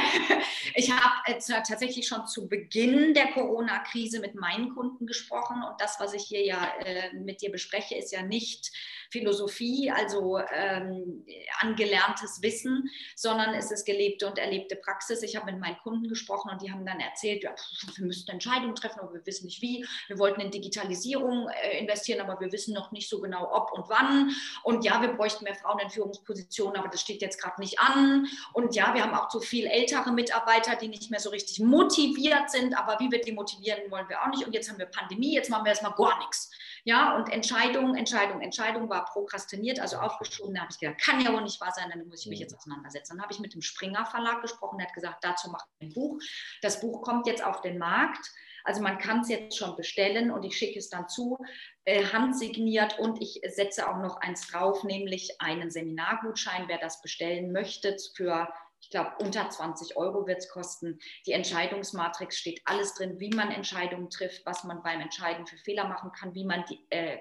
ich 0.76 0.92
habe 0.92 1.14
äh, 1.26 1.40
tatsächlich 1.40 2.08
schon 2.08 2.28
zu 2.28 2.48
Beginn 2.48 3.14
der 3.14 3.28
Corona-Krise 3.32 4.20
mit 4.20 4.36
meinen 4.36 4.74
Kunden 4.74 5.08
gesprochen 5.08 5.64
und 5.64 5.80
das, 5.80 6.00
was 6.00 6.14
ich 6.14 6.24
hier 6.24 6.46
ja 6.46 6.72
äh, 6.86 7.14
mit 7.14 7.42
dir 7.42 7.52
bespreche, 7.52 7.96
ist 7.96 8.12
ja 8.12 8.22
nicht 8.22 8.72
Philosophie, 9.14 9.92
also 9.92 10.40
ähm, 10.40 11.24
angelerntes 11.60 12.42
Wissen, 12.42 12.90
sondern 13.16 13.54
es 13.54 13.70
ist 13.70 13.86
gelebte 13.86 14.26
und 14.28 14.40
erlebte 14.40 14.76
Praxis. 14.76 15.22
Ich 15.22 15.36
habe 15.36 15.52
mit 15.52 15.62
meinen 15.62 15.78
Kunden 15.78 16.10
gesprochen 16.10 16.50
und 16.52 16.64
die 16.64 16.72
haben 16.72 16.84
dann 16.84 17.00
erzählt, 17.00 17.44
ja, 17.44 17.54
wir 17.96 18.06
müssten 18.08 18.32
Entscheidungen 18.32 18.74
treffen, 18.74 19.02
aber 19.02 19.14
wir 19.14 19.24
wissen 19.24 19.46
nicht 19.46 19.62
wie. 19.62 19.86
Wir 20.08 20.18
wollten 20.18 20.42
in 20.42 20.50
Digitalisierung 20.50 21.48
äh, 21.48 21.78
investieren, 21.78 22.28
aber 22.28 22.42
wir 22.42 22.52
wissen 22.52 22.74
noch 22.74 22.92
nicht 22.92 23.08
so 23.08 23.22
genau, 23.22 23.54
ob 23.54 23.72
und 23.74 23.88
wann. 23.88 24.32
Und 24.64 24.84
ja, 24.84 25.00
wir 25.00 25.14
bräuchten 25.14 25.44
mehr 25.44 25.54
Frauen 25.54 25.78
in 25.78 25.92
Führungspositionen, 25.92 26.76
aber 26.78 26.90
das 26.90 27.02
steht 27.02 27.22
jetzt 27.22 27.40
gerade 27.40 27.62
nicht 27.62 27.80
an. 27.80 28.28
Und 28.54 28.76
ja, 28.76 28.96
wir 28.96 29.04
haben 29.04 29.14
auch 29.14 29.28
zu 29.28 29.42
viel 29.42 29.68
ältere 29.68 30.12
Mitarbeiter, 30.12 30.76
die 30.76 30.88
nicht 30.88 31.12
mehr 31.12 31.20
so 31.20 31.30
richtig 31.30 31.60
motiviert 31.60 32.50
sind, 32.50 32.76
aber 32.76 33.00
wie 33.00 33.12
wir 33.12 33.22
die 33.22 33.32
motivieren, 33.32 33.92
wollen 33.92 34.10
wir 34.10 34.24
auch 34.24 34.30
nicht. 34.30 34.44
Und 34.44 34.54
jetzt 34.54 34.72
haben 34.72 34.80
wir 34.80 34.88
Pandemie, 34.88 35.36
jetzt 35.36 35.52
machen 35.52 35.66
wir 35.66 35.70
erstmal 35.70 35.94
gar 35.94 36.18
nichts. 36.18 36.50
Ja, 36.86 37.16
und 37.16 37.32
Entscheidung, 37.32 37.96
Entscheidung, 37.96 38.42
Entscheidung 38.42 38.90
war 38.90 39.06
prokrastiniert, 39.06 39.80
also 39.80 39.98
aufgeschoben. 39.98 40.54
Da 40.54 40.62
habe 40.62 40.72
ich 40.72 40.80
gedacht, 40.80 41.00
kann 41.00 41.22
ja 41.22 41.32
wohl 41.32 41.42
nicht 41.42 41.62
wahr 41.62 41.72
sein, 41.74 41.90
dann 41.90 42.06
muss 42.08 42.22
ich 42.22 42.28
mich 42.28 42.40
mhm. 42.40 42.44
jetzt 42.44 42.56
auseinandersetzen. 42.56 43.16
Dann 43.16 43.24
habe 43.24 43.32
ich 43.32 43.40
mit 43.40 43.54
dem 43.54 43.62
Springer 43.62 44.06
Verlag 44.06 44.42
gesprochen, 44.42 44.78
der 44.78 44.88
hat 44.88 44.94
gesagt, 44.94 45.24
dazu 45.24 45.50
mache 45.50 45.66
ich 45.80 45.88
ein 45.88 45.94
Buch. 45.94 46.20
Das 46.62 46.82
Buch 46.82 47.02
kommt 47.02 47.26
jetzt 47.26 47.44
auf 47.44 47.62
den 47.62 47.78
Markt. 47.78 48.30
Also 48.66 48.82
man 48.82 48.98
kann 48.98 49.22
es 49.22 49.30
jetzt 49.30 49.58
schon 49.58 49.76
bestellen 49.76 50.32
und 50.32 50.44
ich 50.44 50.58
schicke 50.58 50.80
es 50.80 50.90
dann 50.90 51.10
zu, 51.10 51.38
äh, 51.86 52.06
handsigniert 52.06 52.98
und 52.98 53.22
ich 53.22 53.42
setze 53.48 53.90
auch 53.90 53.98
noch 53.98 54.18
eins 54.18 54.48
drauf, 54.48 54.84
nämlich 54.84 55.42
einen 55.42 55.70
Seminargutschein, 55.70 56.68
wer 56.68 56.78
das 56.78 57.02
bestellen 57.02 57.52
möchte 57.52 57.98
für 58.16 58.48
ich 58.84 58.90
glaube, 58.90 59.14
unter 59.20 59.50
20 59.50 59.96
Euro 59.96 60.28
wird 60.28 60.40
es 60.40 60.50
kosten. 60.50 61.00
Die 61.26 61.32
Entscheidungsmatrix 61.32 62.38
steht 62.38 62.62
alles 62.66 62.94
drin, 62.96 63.18
wie 63.18 63.30
man 63.30 63.50
Entscheidungen 63.50 64.10
trifft, 64.10 64.46
was 64.46 64.66
man 64.66 64.84
beim 64.84 65.00
Entscheiden 65.00 65.48
für 65.48 65.58
Fehler 65.58 65.88
machen 65.88 66.12
kann, 66.12 66.36
wie 66.36 66.44
man 66.44 66.66
die, 66.66 66.86
äh, 66.90 67.18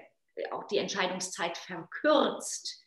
auch 0.51 0.65
die 0.67 0.77
Entscheidungszeit 0.77 1.57
verkürzt. 1.57 2.81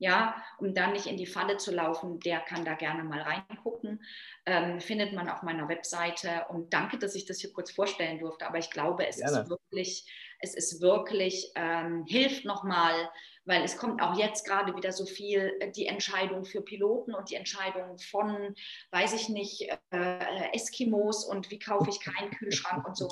Ja, 0.00 0.36
um 0.58 0.74
dann 0.74 0.92
nicht 0.92 1.06
in 1.06 1.16
die 1.16 1.26
Falle 1.26 1.56
zu 1.56 1.72
laufen, 1.72 2.20
der 2.20 2.38
kann 2.40 2.64
da 2.64 2.74
gerne 2.74 3.02
mal 3.02 3.20
reingucken. 3.20 4.04
Ähm, 4.46 4.80
findet 4.80 5.12
man 5.12 5.28
auf 5.28 5.42
meiner 5.42 5.68
Webseite. 5.68 6.44
Und 6.50 6.72
danke, 6.72 6.98
dass 6.98 7.16
ich 7.16 7.24
das 7.24 7.40
hier 7.40 7.52
kurz 7.52 7.72
vorstellen 7.72 8.20
durfte. 8.20 8.46
Aber 8.46 8.58
ich 8.58 8.70
glaube, 8.70 9.08
es 9.08 9.16
gerne. 9.16 9.40
ist 9.40 9.50
wirklich, 9.50 10.06
es 10.38 10.54
ist 10.54 10.80
wirklich, 10.82 11.50
ähm, 11.56 12.04
hilft 12.06 12.44
nochmal, 12.44 13.10
weil 13.48 13.64
es 13.64 13.78
kommt 13.78 14.02
auch 14.02 14.16
jetzt 14.16 14.44
gerade 14.44 14.76
wieder 14.76 14.92
so 14.92 15.06
viel 15.06 15.56
äh, 15.60 15.72
die 15.72 15.86
Entscheidung 15.86 16.44
für 16.44 16.60
Piloten 16.60 17.14
und 17.14 17.30
die 17.30 17.34
Entscheidung 17.34 17.98
von, 17.98 18.54
weiß 18.90 19.14
ich 19.14 19.30
nicht, 19.30 19.70
äh, 19.90 20.50
Eskimos 20.52 21.24
und 21.24 21.50
wie 21.50 21.58
kaufe 21.58 21.88
ich 21.88 21.98
keinen 22.00 22.30
Kühlschrank 22.30 22.86
und 22.86 22.96
so. 22.96 23.08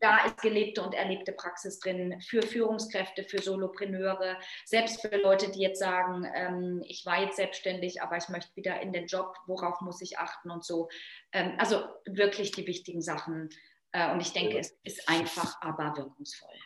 Da 0.00 0.24
ist 0.24 0.40
gelebte 0.40 0.82
und 0.82 0.94
erlebte 0.94 1.32
Praxis 1.32 1.78
drin 1.78 2.20
für 2.22 2.42
Führungskräfte, 2.42 3.24
für 3.24 3.42
Solopreneure, 3.42 4.38
selbst 4.64 5.02
für 5.02 5.16
Leute, 5.18 5.50
die 5.50 5.60
jetzt 5.60 5.78
sagen, 5.78 6.26
ähm, 6.34 6.82
ich 6.86 7.04
war 7.04 7.20
jetzt 7.20 7.36
selbstständig, 7.36 8.02
aber 8.02 8.16
ich 8.16 8.28
möchte 8.30 8.56
wieder 8.56 8.80
in 8.80 8.92
den 8.92 9.06
Job, 9.06 9.36
worauf 9.46 9.82
muss 9.82 10.00
ich 10.00 10.18
achten 10.18 10.50
und 10.50 10.64
so. 10.64 10.88
Ähm, 11.32 11.52
also 11.58 11.84
wirklich 12.06 12.52
die 12.52 12.66
wichtigen 12.66 13.02
Sachen. 13.02 13.50
Äh, 13.92 14.10
und 14.12 14.20
ich 14.20 14.32
denke, 14.32 14.58
es 14.58 14.74
ist 14.82 15.06
einfach, 15.10 15.60
aber 15.60 15.94
wirkungsvoll. 15.94 16.56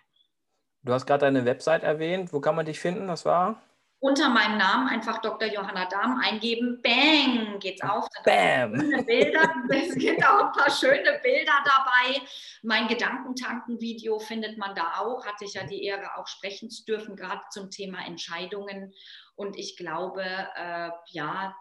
Du 0.88 0.94
hast 0.94 1.04
gerade 1.04 1.26
deine 1.26 1.44
Website 1.44 1.82
erwähnt. 1.82 2.32
Wo 2.32 2.40
kann 2.40 2.56
man 2.56 2.64
dich 2.64 2.80
finden? 2.80 3.08
Das 3.08 3.26
war? 3.26 3.60
Unter 3.98 4.30
meinem 4.30 4.56
Namen 4.56 4.88
einfach 4.88 5.18
Dr. 5.20 5.46
Johanna 5.46 5.84
Dahm 5.84 6.18
eingeben. 6.18 6.80
Bang, 6.82 7.58
geht's 7.58 7.82
auf. 7.82 8.06
Bam. 8.24 8.72
Bilder. 9.04 9.54
Es 9.68 9.94
gibt 9.96 10.26
auch 10.26 10.46
ein 10.46 10.52
paar 10.52 10.70
schöne 10.70 11.20
Bilder 11.22 11.52
dabei. 11.62 12.22
Mein 12.62 12.88
Gedankentanken-Video 12.88 14.18
findet 14.18 14.56
man 14.56 14.74
da 14.74 15.00
auch. 15.00 15.26
Hatte 15.26 15.44
ich 15.44 15.52
ja 15.52 15.66
die 15.66 15.84
Ehre, 15.84 16.16
auch 16.16 16.26
sprechen 16.26 16.70
zu 16.70 16.86
dürfen, 16.86 17.16
gerade 17.16 17.42
zum 17.50 17.70
Thema 17.70 18.06
Entscheidungen. 18.06 18.94
Und 19.34 19.58
ich 19.58 19.76
glaube, 19.76 20.22
äh, 20.22 20.88
ja, 21.10 21.54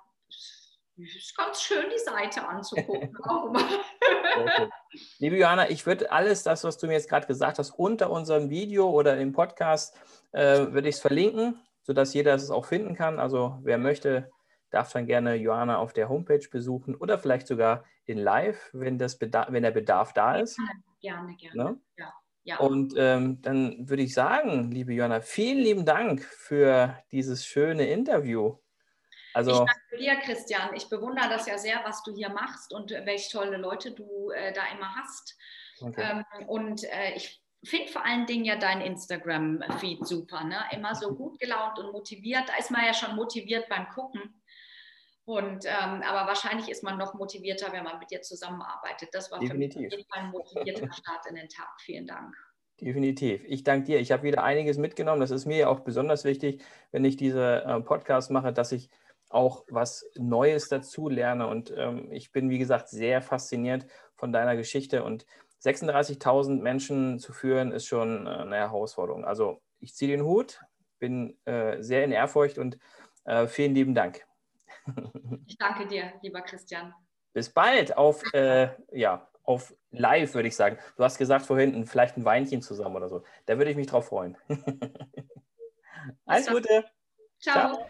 ist 0.98 1.38
ganz 1.38 1.62
schön, 1.62 1.86
die 1.94 2.00
Seite 2.00 2.48
anzugucken. 2.48 3.16
Liebe 5.20 5.38
Johanna, 5.38 5.70
ich 5.70 5.86
würde 5.86 6.12
alles 6.12 6.44
das, 6.44 6.64
was 6.64 6.78
du 6.78 6.88
mir 6.88 6.94
jetzt 6.94 7.10
gerade 7.10 7.28
gesagt 7.28 7.60
hast, 7.60 7.72
unter 7.72 8.10
unserem 8.10 8.50
Video 8.50 8.90
oder 8.90 9.18
im 9.18 9.32
Podcast, 9.32 9.96
äh, 10.32 10.72
würde 10.72 10.90
ich 10.90 10.96
es 10.96 11.02
verlinken, 11.02 11.60
sodass 11.84 12.14
jeder 12.14 12.34
es 12.34 12.50
auch 12.50 12.66
finden 12.66 12.96
kann. 12.96 13.20
Also 13.20 13.60
wer 13.62 13.78
möchte, 13.78 14.32
darf 14.72 14.92
dann 14.92 15.06
gerne 15.06 15.36
Johanna 15.36 15.78
auf 15.78 15.94
der 15.94 16.10
Homepage 16.10 16.48
besuchen 16.52 16.96
oder 16.96 17.20
vielleicht 17.20 17.48
sogar 17.48 17.86
in 18.06 18.18
Live, 18.18 18.70
wenn, 18.74 18.98
das 18.98 19.18
Bedarf, 19.18 19.52
wenn 19.52 19.64
der 19.64 19.72
Bedarf 19.72 20.14
da 20.14 20.38
ist. 20.38 20.60
Gerne, 21.02 21.36
gerne. 21.36 21.64
Ne? 21.64 21.80
Ja. 21.98 22.14
Ja. 22.44 22.60
Und 22.60 22.94
ähm, 22.96 23.42
dann 23.42 23.90
würde 23.90 24.04
ich 24.04 24.14
sagen, 24.14 24.72
liebe 24.72 24.94
Johanna, 24.94 25.20
vielen 25.20 25.58
lieben 25.58 25.84
Dank 25.84 26.24
für 26.24 26.98
dieses 27.12 27.46
schöne 27.46 27.88
Interview. 27.88 28.58
Also, 29.38 29.52
ich 29.52 29.58
danke 29.58 29.98
dir, 30.00 30.16
Christian. 30.18 30.74
Ich 30.76 30.90
bewundere 30.90 31.30
das 31.30 31.46
ja 31.46 31.58
sehr, 31.58 31.80
was 31.84 32.02
du 32.04 32.14
hier 32.14 32.30
machst 32.30 32.74
und 32.74 32.92
welche 32.92 33.32
tolle 33.32 33.58
Leute 33.58 33.92
du 33.92 34.32
äh, 34.32 34.52
da 34.52 34.64
immer 34.76 34.96
hast. 34.96 35.38
Okay. 35.80 36.24
Ähm, 36.40 36.48
und 36.48 36.84
äh, 36.86 37.14
ich 37.16 37.40
finde 37.64 37.92
vor 37.92 38.04
allen 38.04 38.26
Dingen 38.26 38.46
ja 38.46 38.56
dein 38.56 38.82
Instagram-Feed 38.82 40.08
super. 40.08 40.44
Ne? 40.44 40.58
Immer 40.72 40.96
so 40.96 41.14
gut 41.14 41.40
gelaunt 41.40 41.78
und 41.78 41.92
motiviert. 41.92 42.50
Da 42.50 42.58
ist 42.58 42.72
man 42.72 42.84
ja 42.84 42.94
schon 42.94 43.16
motiviert 43.16 43.70
beim 43.70 43.88
Gucken. 43.90 44.42
Und, 45.26 45.66
ähm, 45.66 46.02
aber 46.04 46.26
wahrscheinlich 46.26 46.70
ist 46.70 46.84
man 46.84 46.98
noch 46.98 47.14
motivierter, 47.14 47.72
wenn 47.74 47.84
man 47.84 48.00
mit 48.00 48.10
dir 48.10 48.22
zusammenarbeitet. 48.22 49.10
Das 49.12 49.30
war 49.30 49.40
Definitiv. 49.40 49.74
für 49.74 49.80
mich 49.80 49.88
auf 49.88 50.00
jeden 50.00 50.10
Fall 50.10 50.24
ein 50.24 50.32
motivierter 50.32 50.94
Start 50.94 51.26
in 51.30 51.36
den 51.36 51.50
Tag. 51.50 51.70
Vielen 51.82 52.08
Dank. 52.08 52.34
Definitiv. 52.80 53.44
Ich 53.46 53.64
danke 53.64 53.88
dir. 53.88 54.00
Ich 54.00 54.12
habe 54.12 54.24
wieder 54.24 54.44
einiges 54.44 54.78
mitgenommen. 54.78 55.20
Das 55.20 55.32
ist 55.32 55.46
mir 55.46 55.58
ja 55.58 55.68
auch 55.68 55.82
besonders 55.82 56.24
wichtig, 56.24 56.64
wenn 56.92 57.04
ich 57.04 57.18
diese 57.18 57.64
äh, 57.64 57.82
Podcasts 57.82 58.30
mache, 58.30 58.54
dass 58.54 58.72
ich 58.72 58.90
auch 59.30 59.66
was 59.70 60.06
Neues 60.16 60.70
dazu 60.70 61.10
lerne. 61.10 61.48
Und 61.48 61.74
ähm, 61.76 62.12
ich 62.12 62.32
bin, 62.32 62.50
wie 62.50 62.60
gesagt, 62.60 62.90
sehr 62.90 63.22
fasziniert 63.22 63.86
von 64.16 64.32
deiner 64.32 64.56
Geschichte. 64.56 65.04
Und 65.04 65.26
36.000 65.64 66.62
Menschen 66.62 67.20
zu 67.20 67.34
führen, 67.34 67.72
ist 67.72 67.86
schon 67.86 68.28
äh, 68.28 68.30
eine 68.30 68.56
Herausforderung. 68.56 69.26
Also 69.26 69.62
ich 69.80 69.96
ziehe 69.96 70.12
den 70.12 70.26
Hut, 70.26 70.62
bin 71.00 71.38
äh, 71.46 71.82
sehr 71.82 72.04
in 72.04 72.12
Ehrfurcht 72.12 72.58
und 72.58 72.78
äh, 73.26 73.48
vielen 73.48 73.74
lieben 73.74 73.96
Dank. 73.96 74.26
Ich 75.46 75.58
danke 75.58 75.86
dir, 75.86 76.14
lieber 76.22 76.42
Christian. 76.42 76.94
Bis 77.34 77.50
bald 77.50 77.98
auf, 77.98 78.24
äh, 78.34 78.70
ja, 78.92 79.30
auf 79.44 79.76
live, 79.92 80.34
würde 80.34 80.48
ich 80.48 80.56
sagen. 80.56 80.78
Du 80.96 81.04
hast 81.04 81.18
gesagt 81.18 81.46
vorhin, 81.46 81.86
vielleicht 81.86 82.18
ein 82.18 82.26
Weinchen 82.26 82.62
zusammen 82.62 82.96
oder 82.96 83.10
so. 83.10 83.24
Da 83.46 83.58
würde 83.58 83.72
ich 83.72 83.78
mich 83.78 83.88
drauf 83.88 84.08
freuen. 84.08 84.38
Alles 86.26 86.48
Gute. 86.48 86.86
Ciao. 87.40 87.74
Ciao. 87.74 87.90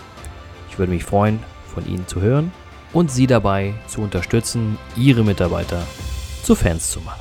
Würde 0.81 0.93
mich 0.93 1.03
freuen, 1.03 1.37
von 1.75 1.87
Ihnen 1.87 2.07
zu 2.07 2.21
hören 2.21 2.51
und 2.91 3.11
Sie 3.11 3.27
dabei 3.27 3.75
zu 3.85 4.01
unterstützen, 4.01 4.79
Ihre 4.97 5.23
Mitarbeiter 5.23 5.83
zu 6.41 6.55
Fans 6.55 6.89
zu 6.89 7.01
machen. 7.01 7.20